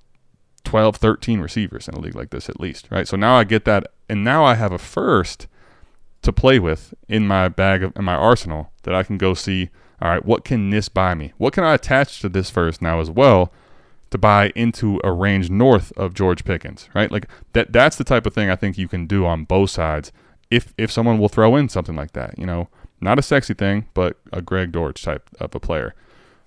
[0.65, 3.07] 12, 13 receivers in a league like this at least, right?
[3.07, 5.49] So now I get that and now I have a first
[6.23, 9.69] to play with in my bag of in my arsenal that I can go see,
[10.01, 11.35] all right, what can this buy me?
[11.37, 13.53] What can I attach to this first now as well
[14.11, 17.11] to buy into a range north of George Pickens, right?
[17.11, 20.13] Like that that's the type of thing I think you can do on both sides
[20.51, 22.69] if if someone will throw in something like that, you know.
[23.01, 25.95] Not a sexy thing, but a Greg Dortch type of a player.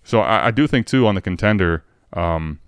[0.03, 1.83] So I, I do think too on the contender,
[2.13, 2.59] um,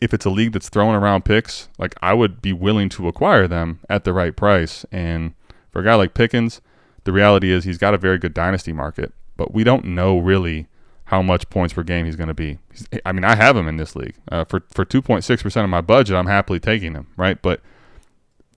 [0.00, 3.48] if it's a league that's throwing around picks, like I would be willing to acquire
[3.48, 4.84] them at the right price.
[4.92, 5.34] And
[5.70, 6.60] for a guy like Pickens,
[7.04, 10.66] the reality is he's got a very good dynasty market, but we don't know really
[11.10, 12.58] how much points per game he's going to be.
[12.70, 15.70] He's, I mean, I have him in this league uh, for for 2.6 percent of
[15.70, 16.14] my budget.
[16.14, 17.42] I'm happily taking him, right?
[17.42, 17.60] But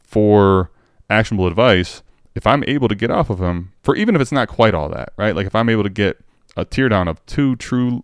[0.03, 0.69] for
[1.09, 2.03] actionable advice,
[2.35, 4.87] if I'm able to get off of him for even if it's not quite all
[4.89, 5.35] that, right?
[5.35, 6.23] Like if I'm able to get
[6.55, 8.03] a tear down of two true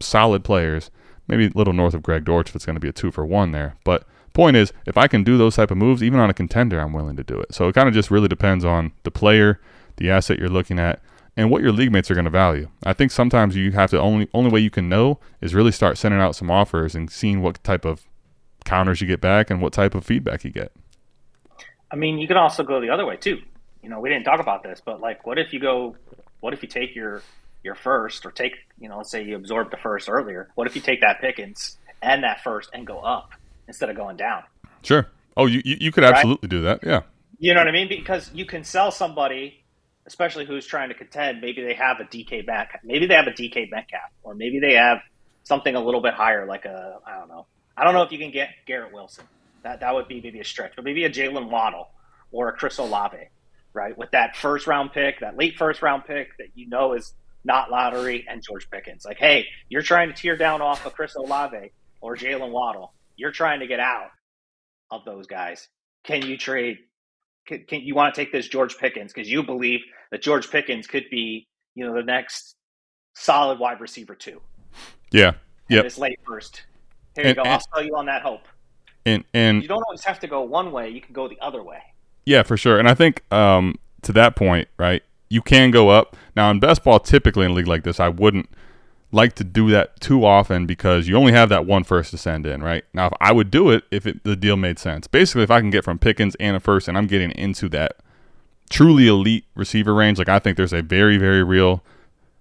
[0.00, 0.90] solid players,
[1.28, 3.26] maybe a little north of Greg Dortch if it's going to be a two for
[3.26, 3.76] one there.
[3.84, 6.80] But point is, if I can do those type of moves, even on a contender,
[6.80, 7.54] I'm willing to do it.
[7.54, 9.60] So it kind of just really depends on the player,
[9.96, 11.02] the asset you're looking at,
[11.36, 12.68] and what your league mates are going to value.
[12.84, 15.98] I think sometimes you have to only only way you can know is really start
[15.98, 18.06] sending out some offers and seeing what type of
[18.64, 20.72] counters you get back and what type of feedback you get.
[21.90, 23.40] I mean, you can also go the other way too
[23.84, 25.94] you know, we didn't talk about this, but like, what if you go?
[26.40, 27.22] What if you take your
[27.62, 30.48] your first, or take, you know, let's say you absorbed the first earlier.
[30.54, 33.32] What if you take that Pickens and that first and go up
[33.68, 34.42] instead of going down?
[34.82, 35.06] Sure.
[35.36, 36.50] Oh, you you could absolutely right?
[36.50, 36.80] do that.
[36.82, 37.02] Yeah.
[37.38, 37.88] You know what I mean?
[37.88, 39.63] Because you can sell somebody,
[40.06, 41.40] especially who's trying to contend.
[41.40, 42.80] Maybe they have a DK back.
[42.84, 44.98] Maybe they have a DK Metcalf, or maybe they have
[45.42, 47.46] something a little bit higher, like a I don't know.
[47.76, 49.24] I don't know if you can get Garrett Wilson.
[49.62, 51.88] That that would be maybe a stretch, but maybe a Jalen Waddle
[52.30, 53.16] or a Chris Olave,
[53.72, 53.96] right?
[53.96, 57.70] With that first round pick, that late first round pick that you know is not
[57.70, 59.04] lottery, and George Pickens.
[59.04, 62.94] Like, hey, you're trying to tear down off of Chris Olave or Jalen Waddle.
[63.16, 64.08] You're trying to get out
[64.90, 65.68] of those guys.
[66.04, 66.78] Can you trade?
[67.46, 69.80] Can, can you want to take this George Pickens because you believe
[70.10, 72.56] that George Pickens could be, you know, the next
[73.14, 74.40] solid wide receiver too?
[75.10, 75.32] Yeah.
[75.68, 75.82] Yeah.
[75.82, 76.62] This late first.
[77.14, 77.42] Here and, you go.
[77.42, 78.46] And, I'll sell you on that hope.
[79.06, 80.88] And and you don't always have to go one way.
[80.88, 81.82] You can go the other way.
[82.24, 82.78] Yeah, for sure.
[82.78, 85.02] And I think um, to that point, right?
[85.34, 86.16] you can go up.
[86.36, 88.48] Now in best ball, typically in a league like this, I wouldn't
[89.14, 92.46] like to do that too often because you only have that one first to send
[92.46, 92.84] in, right?
[92.92, 95.06] Now if I would do it if it, the deal made sense.
[95.06, 97.96] Basically, if I can get from Pickens and a first, and I'm getting into that
[98.70, 101.82] truly elite receiver range, like I think there's a very very real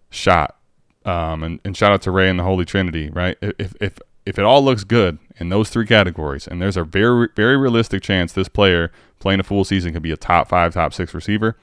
[0.09, 0.57] shot.
[1.05, 3.37] Um, and, and shout out to Ray and the Holy Trinity, right?
[3.41, 7.27] If if if it all looks good in those three categories, and there's a very
[7.35, 10.93] very realistic chance this player playing a full season could be a top five, top
[10.93, 11.55] six receiver,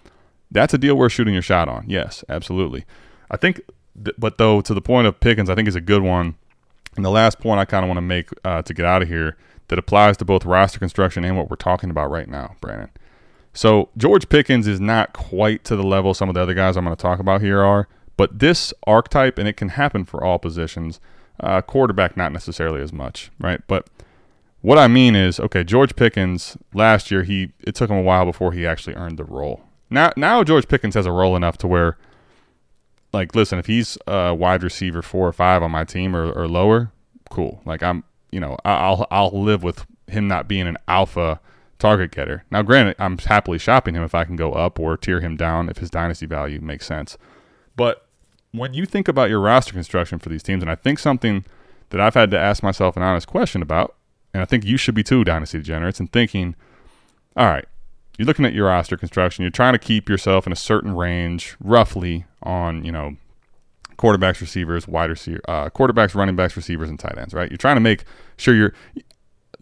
[0.50, 1.84] that's a deal worth shooting your shot on.
[1.88, 2.84] Yes, absolutely.
[3.30, 3.61] I think,
[3.95, 6.36] but though to the point of Pickens, I think is a good one.
[6.97, 9.09] And the last point I kind of want to make uh, to get out of
[9.09, 9.36] here
[9.68, 12.91] that applies to both roster construction and what we're talking about right now, Brandon.
[13.53, 16.84] So George Pickens is not quite to the level some of the other guys I'm
[16.84, 20.38] going to talk about here are, but this archetype, and it can happen for all
[20.38, 21.01] positions.
[21.38, 23.62] Uh, quarterback, not necessarily as much, right?
[23.66, 23.88] But
[24.61, 28.26] what I mean is, okay, George Pickens last year, he it took him a while
[28.26, 31.66] before he actually earned the role, now, now George Pickens has a role enough to
[31.66, 31.99] where,
[33.12, 36.48] like, listen, if he's a wide receiver four or five on my team or, or
[36.48, 36.92] lower,
[37.30, 37.61] cool.
[37.64, 41.40] Like, I'm, you know, I'll I'll live with him not being an alpha
[41.78, 42.44] target getter.
[42.50, 45.68] Now, granted, I'm happily shopping him if I can go up or tear him down
[45.68, 47.16] if his dynasty value makes sense.
[47.76, 48.06] But
[48.52, 51.44] when you think about your roster construction for these teams, and I think something
[51.90, 53.96] that I've had to ask myself an honest question about,
[54.32, 56.54] and I think you should be too, dynasty degenerates, and thinking,
[57.36, 57.66] all right,
[58.20, 59.44] you're looking at your roster construction.
[59.44, 63.16] You're trying to keep yourself in a certain range, roughly on you know
[63.96, 67.32] quarterbacks, receivers, wide receiver, uh, quarterbacks, running backs, receivers, and tight ends.
[67.32, 67.50] Right?
[67.50, 68.04] You're trying to make
[68.36, 68.74] sure you're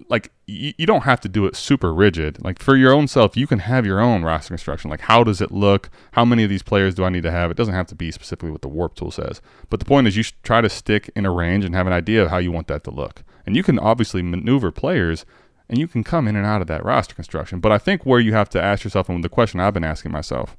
[0.08, 2.42] like you, you don't have to do it super rigid.
[2.42, 4.90] Like for your own self, you can have your own roster construction.
[4.90, 5.88] Like how does it look?
[6.10, 7.52] How many of these players do I need to have?
[7.52, 9.40] It doesn't have to be specifically what the WoRP tool says.
[9.70, 11.92] But the point is, you should try to stick in a range and have an
[11.92, 13.22] idea of how you want that to look.
[13.46, 15.24] And you can obviously maneuver players
[15.68, 17.60] and you can come in and out of that roster construction.
[17.60, 20.12] But I think where you have to ask yourself, and the question I've been asking
[20.12, 20.56] myself,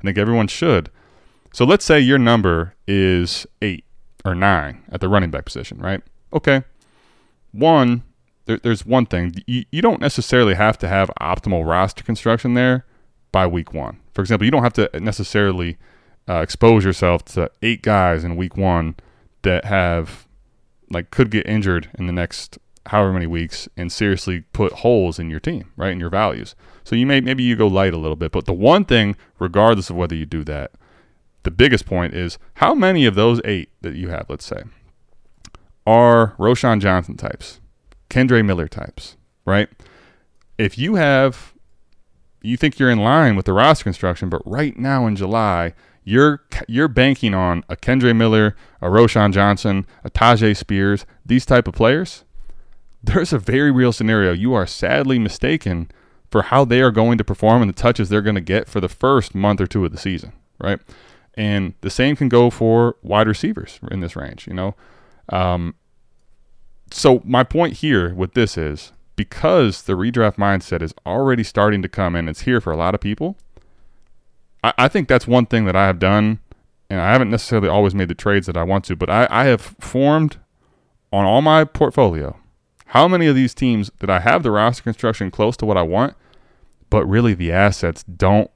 [0.00, 0.90] I think everyone should.
[1.52, 3.84] So let's say your number is eight
[4.24, 6.02] or nine at the running back position, right?
[6.32, 6.62] Okay.
[7.52, 8.04] One,
[8.46, 9.34] there, there's one thing.
[9.46, 12.86] You, you don't necessarily have to have optimal roster construction there
[13.32, 13.98] by week one.
[14.14, 15.76] For example, you don't have to necessarily
[16.28, 18.94] uh, expose yourself to eight guys in week one
[19.42, 20.26] that have,
[20.90, 25.30] like, could get injured in the next however many weeks and seriously put holes in
[25.30, 26.54] your team, right, in your values.
[26.84, 29.90] So you may maybe you go light a little bit, but the one thing, regardless
[29.90, 30.72] of whether you do that,
[31.44, 34.62] the biggest point is how many of those eight that you have, let's say,
[35.86, 37.60] are Roschon Johnson types,
[38.10, 39.68] Kendre Miller types, right?
[40.58, 41.54] If you have,
[42.42, 45.74] you think you're in line with the roster construction, but right now in July,
[46.04, 51.68] you're you're banking on a Kendre Miller, a Roschon Johnson, a Tyjae Spears, these type
[51.68, 52.24] of players
[53.02, 54.32] there's a very real scenario.
[54.32, 55.90] You are sadly mistaken
[56.30, 58.80] for how they are going to perform and the touches they're going to get for
[58.80, 60.80] the first month or two of the season, right?
[61.34, 64.74] And the same can go for wide receivers in this range, you know.
[65.28, 65.74] Um,
[66.90, 71.88] so my point here with this is because the redraft mindset is already starting to
[71.88, 73.36] come in, it's here for a lot of people.
[74.62, 76.40] I, I think that's one thing that I have done,
[76.88, 79.44] and I haven't necessarily always made the trades that I want to, but I, I
[79.44, 80.38] have formed
[81.12, 82.38] on all my portfolio
[82.92, 85.82] how many of these teams that I have the roster construction close to what I
[85.82, 86.14] want,
[86.90, 88.50] but really the assets don't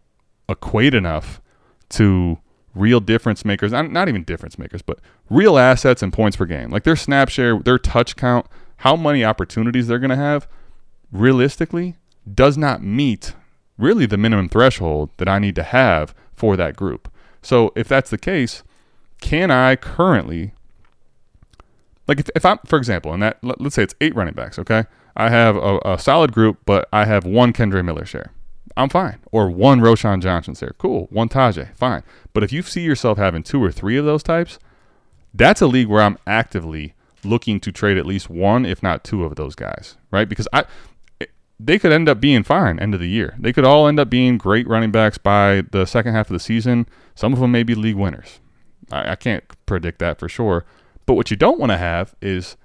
[0.47, 1.41] equate enough
[1.89, 2.39] to
[2.75, 4.99] real difference makers, not even difference makers, but
[5.31, 6.69] real assets and points per game.
[6.69, 8.45] Like their snap share, their touch count,
[8.77, 10.47] how many opportunities they're going to have,
[11.11, 11.97] realistically,
[12.31, 13.33] does not meet
[13.79, 17.11] really the minimum threshold that I need to have for that group.
[17.41, 18.63] So if that's the case,
[19.23, 20.53] can I currently
[22.09, 24.59] like if, if I'm, for example, in that, let, us say it's eight running backs,
[24.59, 24.85] okay?
[25.17, 28.33] I have a, a, solid group, but I have one Kendre Miller share.
[28.77, 29.19] I'm fine.
[29.33, 30.75] Or one Roschon Johnson share.
[30.77, 31.07] Cool.
[31.11, 31.75] One Tyjae.
[31.75, 32.03] Fine.
[32.35, 34.59] But if you see yourself having two or three of those types,
[35.33, 36.95] that's a league where I'm actively
[37.25, 40.29] looking to trade at least one, if not two of those guys, right?
[40.29, 40.65] Because I
[41.59, 43.35] they could end up being fine end of the year.
[43.39, 46.41] They could all end up being great running backs by the second half of the
[46.41, 46.87] season.
[47.15, 48.41] Some of them may be league winners.
[48.93, 50.65] I, I can't predict that for sure.
[51.07, 52.57] But what you don't want to have is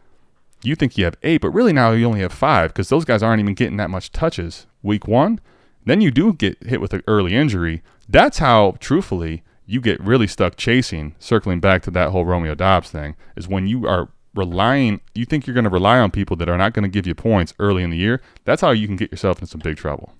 [0.64, 3.24] you think you have eight, but really now you only have five because those guys
[3.24, 5.40] aren't even getting that much touches week one.
[5.86, 7.82] Then you do get hit with an early injury.
[8.08, 12.92] That's how, truthfully, you get really stuck chasing, circling back to that whole Romeo Doubs
[12.92, 16.50] thing, is when you are relying, you think you're going to rely on people that
[16.50, 18.96] are not going to give you points early in the year, that's how you can
[18.96, 20.14] get yourself in some big trouble.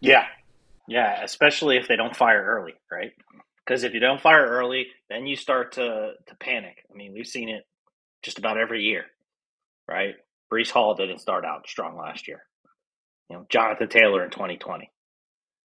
[0.00, 0.26] Yeah.
[0.86, 3.12] Yeah, especially if they don't fire early, right?
[3.68, 6.78] Because if you don't fire early, then you start to to panic.
[6.90, 7.64] I mean, we've seen it
[8.22, 9.04] just about every year,
[9.86, 10.14] right?
[10.50, 12.44] Breece Hall didn't start out strong last year.
[13.28, 14.90] You know, Jonathan Taylor in 2020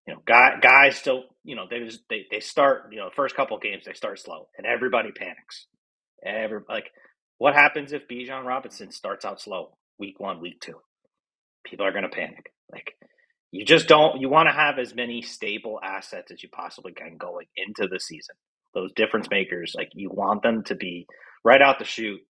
[0.06, 3.36] you know, guy, guys still, you know, they just they, they start, you know, first
[3.36, 5.66] couple games they start slow and everybody panics.
[6.24, 6.90] Every like,
[7.38, 10.80] what happens if Bijan Robinson starts out slow week one, week two?
[11.64, 12.52] People are going to panic.
[12.70, 12.94] Like,
[13.52, 14.20] you just don't.
[14.20, 18.00] You want to have as many stable assets as you possibly can going into the
[18.00, 18.34] season.
[18.74, 21.06] Those difference makers, like you want them to be
[21.44, 22.22] right out the chute.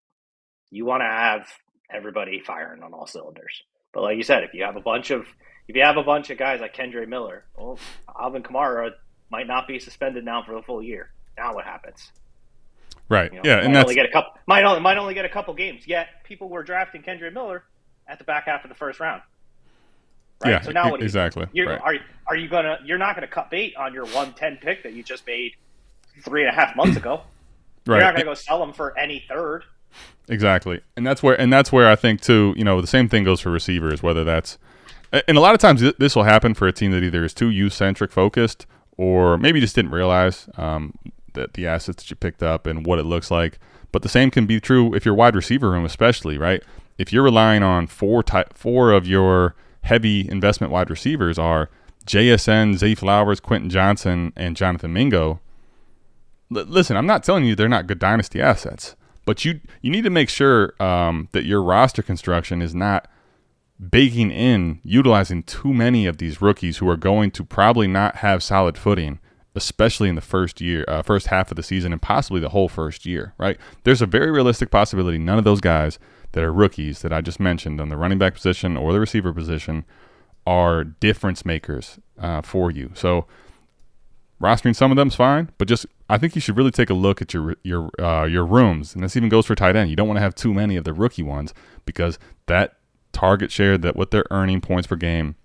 [0.71, 1.47] You want to have
[1.89, 3.63] everybody firing on all cylinders.
[3.95, 5.27] But like you said, if you have a bunch of
[5.69, 7.79] if you have a bunch of guys like Kendre Miller, well,
[8.21, 8.91] Alvin Kamara
[9.31, 11.13] might not be suspended now for the full year.
[11.39, 12.11] Now what happens?
[13.09, 13.33] Right.
[13.33, 14.33] You know, yeah, and that's only get a couple.
[14.49, 15.87] Might only might only get a couple games.
[15.87, 17.63] Yet people were drafting Kendre Miller
[18.09, 19.23] at the back half of the first round.
[20.45, 20.51] Right.
[20.53, 21.01] Yeah, So now what?
[21.01, 21.47] you exactly.
[21.53, 21.81] You're, Right.
[21.81, 21.95] Are
[22.29, 22.79] are you gonna?
[22.85, 25.53] You're not gonna cut bait on your one ten pick that you just made
[26.25, 27.23] three and a half months ago.
[27.87, 27.97] right.
[27.97, 29.65] You're not gonna go sell them for any third.
[30.29, 32.55] Exactly, and that's where and that's where I think too.
[32.57, 34.03] You know, the same thing goes for receivers.
[34.03, 34.59] Whether that's
[35.13, 37.35] and a lot of times th- this will happen for a team that either is
[37.35, 38.67] too youth centric focused
[38.97, 40.95] or maybe just didn't realize um,
[41.35, 43.59] that the assets that you picked up and what it looks like.
[43.91, 46.63] But the same can be true if you're wide receiver room, especially right.
[46.99, 51.69] If you're relying on four type four of your heavy investment wide receivers are
[52.07, 55.41] JSN, Zay Flowers, Quentin Johnston, and Jonathan Mingo.
[56.55, 60.05] L- listen, I'm not telling you they're not good dynasty assets, but you you need
[60.05, 63.09] to make sure um, that your roster construction is not
[63.91, 68.43] baking in utilizing too many of these rookies who are going to probably not have
[68.43, 69.19] solid footing,
[69.55, 72.69] especially in the first year, uh, first half of the season, and possibly the whole
[72.69, 73.35] first year.
[73.39, 73.59] Right?
[73.85, 75.99] There's a very realistic possibility none of those guys
[76.33, 79.33] that are rookies that I just mentioned on the running back position or the receiver
[79.33, 79.85] position
[80.47, 82.91] are difference makers uh, for you.
[82.95, 83.27] So
[84.41, 86.95] rostering some of them is fine, but just I think you should really take a
[86.95, 89.91] look at your your uh, your rooms, and this even goes for tight end.
[89.91, 91.55] You don't want to have too many of the rookie ones
[91.87, 92.77] because that
[93.13, 95.37] target share that what they're earning points per game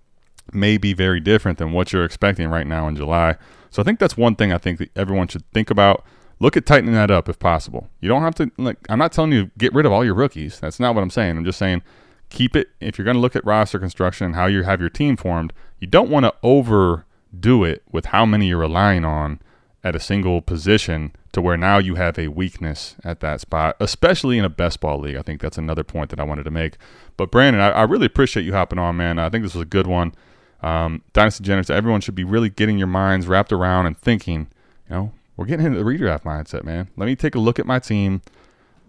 [0.52, 3.36] may be very different than what you're expecting right now in July.
[3.70, 6.04] So I think that's one thing I think that everyone should think about.
[6.40, 7.88] Look at tightening that up if possible.
[8.00, 10.14] You don't have to like I'm not telling you to get rid of all your
[10.14, 10.60] rookies.
[10.60, 11.36] That's not what I'm saying.
[11.36, 11.82] I'm just saying
[12.30, 14.90] keep it if you're going to look at roster construction and how you have your
[14.90, 19.40] team formed, you don't want to overdo it with how many you're relying on
[19.84, 24.38] at a single position to where now you have a weakness at that spot, especially
[24.38, 25.16] in a best ball league.
[25.16, 26.76] I think that's another point that I wanted to make.
[27.16, 29.18] But Brandon, I, I really appreciate you hopping on, man.
[29.18, 30.14] I think this was a good one.
[30.62, 34.48] Um, Dynasty Generous, everyone should be really getting your minds wrapped around and thinking,
[34.88, 36.88] you know, we're getting into the redraft mindset, man.
[36.96, 38.22] Let me take a look at my team,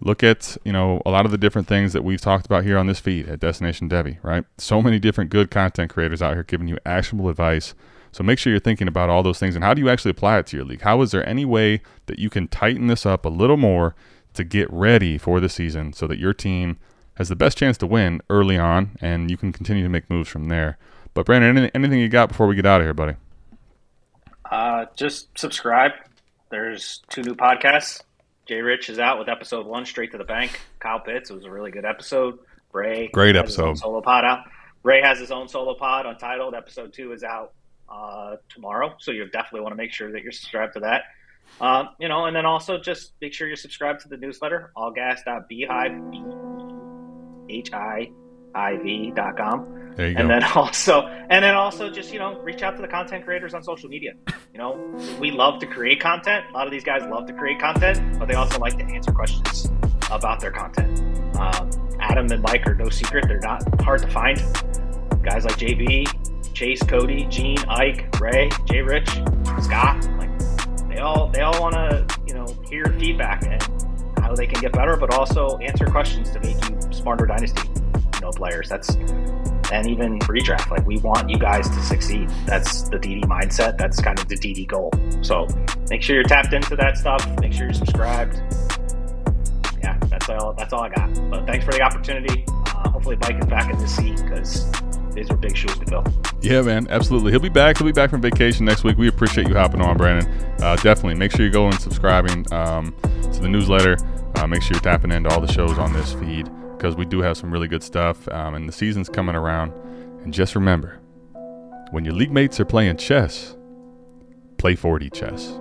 [0.00, 2.76] look at, you know, a lot of the different things that we've talked about here
[2.76, 4.44] on this feed at Destination Devy, right?
[4.58, 7.74] So many different good content creators out here giving you actionable advice.
[8.10, 10.38] So make sure you're thinking about all those things and how do you actually apply
[10.38, 10.80] it to your league?
[10.80, 13.94] How is there any way that you can tighten this up a little more
[14.34, 16.78] to get ready for the season so that your team
[17.14, 20.28] has the best chance to win early on and you can continue to make moves
[20.28, 20.78] from there?
[21.14, 23.14] But Brandon, anything you got before we get out of here, buddy?
[24.50, 25.92] Uh, just subscribe.
[26.50, 28.02] There's two new podcasts.
[28.46, 30.60] Jay Rich is out with episode one, Straight to the Bank.
[30.80, 32.38] Kyle Pitts, it was a really good episode.
[32.72, 33.82] Ray, Great has his own episode.
[33.82, 34.40] solo pod out.
[34.82, 36.54] Ray has his own solo pod untitled.
[36.54, 37.52] Episode two is out
[37.88, 41.02] uh, tomorrow, so you definitely want to make sure that you're subscribed to that.
[41.60, 46.10] Um, you know, and then also just make sure you're subscribed to the newsletter, allgas.beehiiv,
[47.46, 49.12] B
[50.00, 50.06] H I I V.
[50.06, 50.20] There you go.
[50.20, 53.54] And then also, and then also, just you know, reach out to the content creators
[53.54, 54.12] on social media.
[54.52, 54.78] You know,
[55.18, 56.46] we love to create content.
[56.50, 59.12] A lot of these guys love to create content, but they also like to answer
[59.12, 59.70] questions
[60.10, 60.98] about their content.
[61.36, 61.70] Um,
[62.00, 64.38] Adam and Mike are no secret; they're not hard to find.
[65.22, 69.08] Guys like JB, Chase, Cody, Gene, Ike, Ray, Jay Rich,
[69.60, 70.30] Scott, like
[70.88, 73.62] they all they all want to you know hear feedback and
[74.20, 77.68] how they can get better, but also answer questions to make you smarter dynasty
[78.14, 78.68] you know players.
[78.68, 78.96] That's
[79.72, 80.70] and even redraft.
[80.70, 82.28] Like we want you guys to succeed.
[82.46, 83.78] That's the DD mindset.
[83.78, 84.92] That's kind of the DD goal.
[85.22, 85.46] So
[85.88, 87.26] make sure you're tapped into that stuff.
[87.40, 88.40] Make sure you're subscribed.
[89.82, 90.52] Yeah, that's all.
[90.52, 91.30] That's all I got.
[91.30, 92.44] But thanks for the opportunity.
[92.48, 94.70] Uh, hopefully, Mike is back in the seat because
[95.12, 96.04] these are big shoes to fill.
[96.40, 97.32] Yeah, man, absolutely.
[97.32, 97.78] He'll be back.
[97.78, 98.98] He'll be back from vacation next week.
[98.98, 100.30] We appreciate you hopping on, Brandon.
[100.62, 103.96] Uh, definitely make sure you go and subscribing um, to the newsletter.
[104.36, 106.48] Uh, make sure you're tapping into all the shows on this feed
[106.80, 109.70] because we do have some really good stuff, um, and the season's coming around.
[110.24, 110.98] And just remember,
[111.90, 113.54] when your league mates are playing chess,
[114.56, 115.59] play 4D chess.